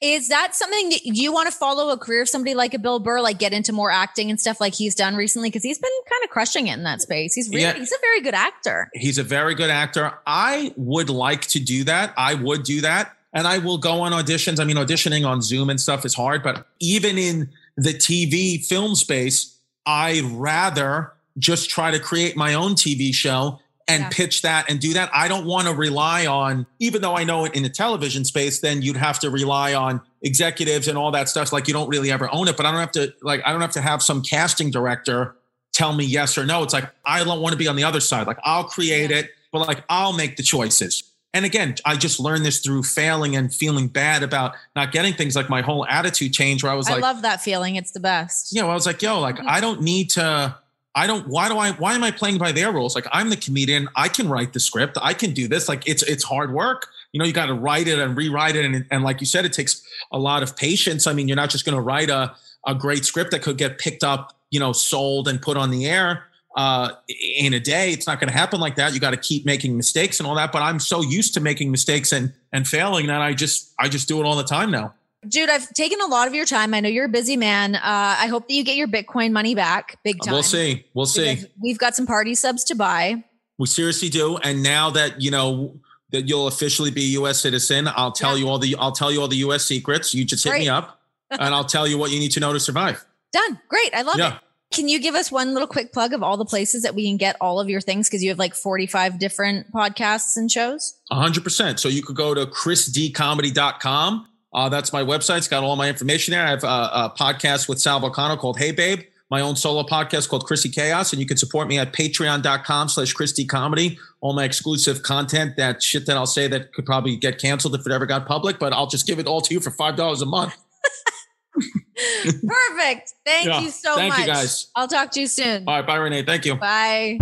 [0.00, 3.00] Is that something that you want to follow a career of somebody like a Bill
[3.00, 5.48] Burr, like get into more acting and stuff like he's done recently?
[5.48, 7.34] Because he's been kind of crushing it in that space.
[7.34, 7.74] He's really, yeah.
[7.74, 8.88] he's a very good actor.
[8.94, 10.12] He's a very good actor.
[10.26, 12.14] I would like to do that.
[12.16, 14.60] I would do that and I will go on auditions.
[14.60, 18.94] I mean, auditioning on Zoom and stuff is hard, but even in the TV film
[18.94, 24.08] space, I rather just try to create my own TV show and yeah.
[24.10, 25.10] pitch that and do that.
[25.12, 28.60] I don't want to rely on, even though I know it in the television space,
[28.60, 31.52] then you'd have to rely on executives and all that stuff.
[31.52, 33.60] Like you don't really ever own it, but I don't have to, like, I don't
[33.60, 35.36] have to have some casting director
[35.74, 36.62] tell me yes or no.
[36.62, 38.26] It's like, I don't want to be on the other side.
[38.26, 39.18] Like I'll create yeah.
[39.18, 41.02] it, but like I'll make the choices
[41.34, 45.34] and again, I just learned this through failing and feeling bad about not getting things
[45.34, 47.74] like my whole attitude changed where I was I like, I love that feeling.
[47.74, 48.54] It's the best.
[48.54, 49.48] you know, I was like, yo, like mm-hmm.
[49.48, 50.56] I don't need to.
[50.94, 51.26] I don't.
[51.26, 51.72] Why do I?
[51.72, 52.94] Why am I playing by their rules?
[52.94, 53.88] Like I'm the comedian.
[53.96, 54.96] I can write the script.
[55.02, 55.68] I can do this.
[55.68, 56.86] Like it's it's hard work.
[57.10, 59.44] You know, you got to write it and rewrite it, and and like you said,
[59.44, 59.82] it takes
[60.12, 61.08] a lot of patience.
[61.08, 62.32] I mean, you're not just going to write a
[62.64, 65.84] a great script that could get picked up, you know, sold and put on the
[65.84, 66.26] air
[66.56, 66.90] uh,
[67.38, 67.90] in a day.
[67.92, 68.94] It's not going to happen like that.
[68.94, 70.52] You got to keep making mistakes and all that.
[70.52, 74.08] But I'm so used to making mistakes and and failing that I just I just
[74.08, 74.94] do it all the time now.
[75.26, 76.74] Jude, I've taken a lot of your time.
[76.74, 77.76] I know you're a busy man.
[77.76, 80.34] Uh, I hope that you get your Bitcoin money back big time.
[80.34, 80.84] We'll see.
[80.92, 81.42] We'll see.
[81.62, 83.24] We've got some party subs to buy.
[83.56, 84.36] We seriously do.
[84.36, 85.80] And now that you know
[86.10, 87.40] that you'll officially be a U.S.
[87.40, 88.44] citizen, I'll tell Yeah.
[88.44, 89.64] you all the I'll tell you all the U.S.
[89.64, 90.14] secrets.
[90.14, 91.00] You just hit me up,
[91.30, 93.02] and I'll tell you what you need to know to survive.
[93.32, 93.58] Done.
[93.68, 93.94] Great.
[93.94, 94.34] I love Yeah.
[94.36, 94.40] it.
[94.74, 97.16] Can you give us one little quick plug of all the places that we can
[97.16, 98.08] get all of your things?
[98.08, 100.98] Because you have like 45 different podcasts and shows.
[101.12, 101.78] hundred percent.
[101.78, 104.28] So you could go to chrisdcomedy.com.
[104.52, 105.38] Uh, that's my website.
[105.38, 106.44] It's got all my information there.
[106.44, 109.00] I have a, a podcast with Sal Vulcano called Hey Babe,
[109.30, 111.12] my own solo podcast called Chrissy Chaos.
[111.12, 113.98] And you can support me at patreon.com slash chrisdcomedy.
[114.20, 117.86] All my exclusive content, that shit that I'll say that could probably get canceled if
[117.86, 120.26] it ever got public, but I'll just give it all to you for $5 a
[120.26, 120.56] month.
[122.46, 123.12] Perfect.
[123.24, 123.60] Thank Yeah.
[123.60, 124.20] you so Thank much.
[124.20, 124.70] you, guys.
[124.74, 125.64] I'll talk to you soon.
[125.66, 125.86] All right.
[125.86, 126.24] Bye, Renee.
[126.24, 126.56] Thank you.
[126.56, 127.18] Bye.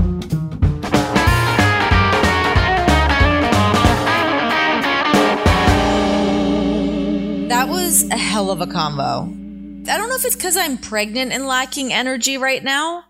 [7.49, 9.24] That was a hell of a combo.
[9.91, 13.05] I don't know if it's because I'm pregnant and lacking energy right now,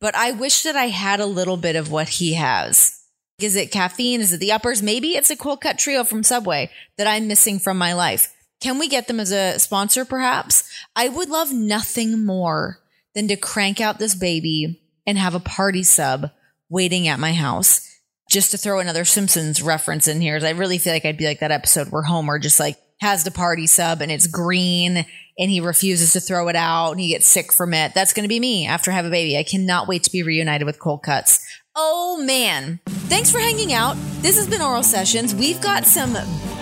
[0.00, 2.98] but I wish that I had a little bit of what he has.
[3.38, 4.20] Is it caffeine?
[4.22, 4.82] Is it the uppers?
[4.82, 8.32] Maybe it's a cold cut trio from Subway that I'm missing from my life.
[8.64, 10.66] Can we get them as a sponsor, perhaps?
[10.96, 12.78] I would love nothing more
[13.14, 16.30] than to crank out this baby and have a party sub
[16.70, 18.00] waiting at my house.
[18.30, 21.40] Just to throw another Simpsons reference in here, I really feel like I'd be like
[21.40, 25.04] that episode where Homer just like has the party sub and it's green
[25.38, 27.92] and he refuses to throw it out and he gets sick from it.
[27.92, 29.36] That's going to be me after I have a baby.
[29.36, 31.38] I cannot wait to be reunited with cold cuts.
[31.76, 32.78] Oh man.
[32.86, 33.96] Thanks for hanging out.
[34.20, 35.34] This has been Oral Sessions.
[35.34, 36.12] We've got some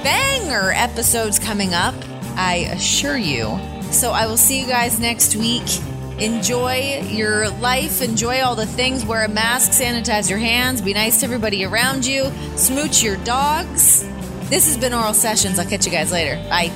[0.03, 1.95] banger episodes coming up,
[2.35, 3.59] I assure you.
[3.91, 5.63] So I will see you guys next week.
[6.19, 11.21] Enjoy your life, enjoy all the things, wear a mask, sanitize your hands, be nice
[11.21, 14.09] to everybody around you, smooch your dogs.
[14.49, 15.59] This has been Oral Sessions.
[15.59, 16.37] I'll catch you guys later.
[16.49, 16.71] Bye.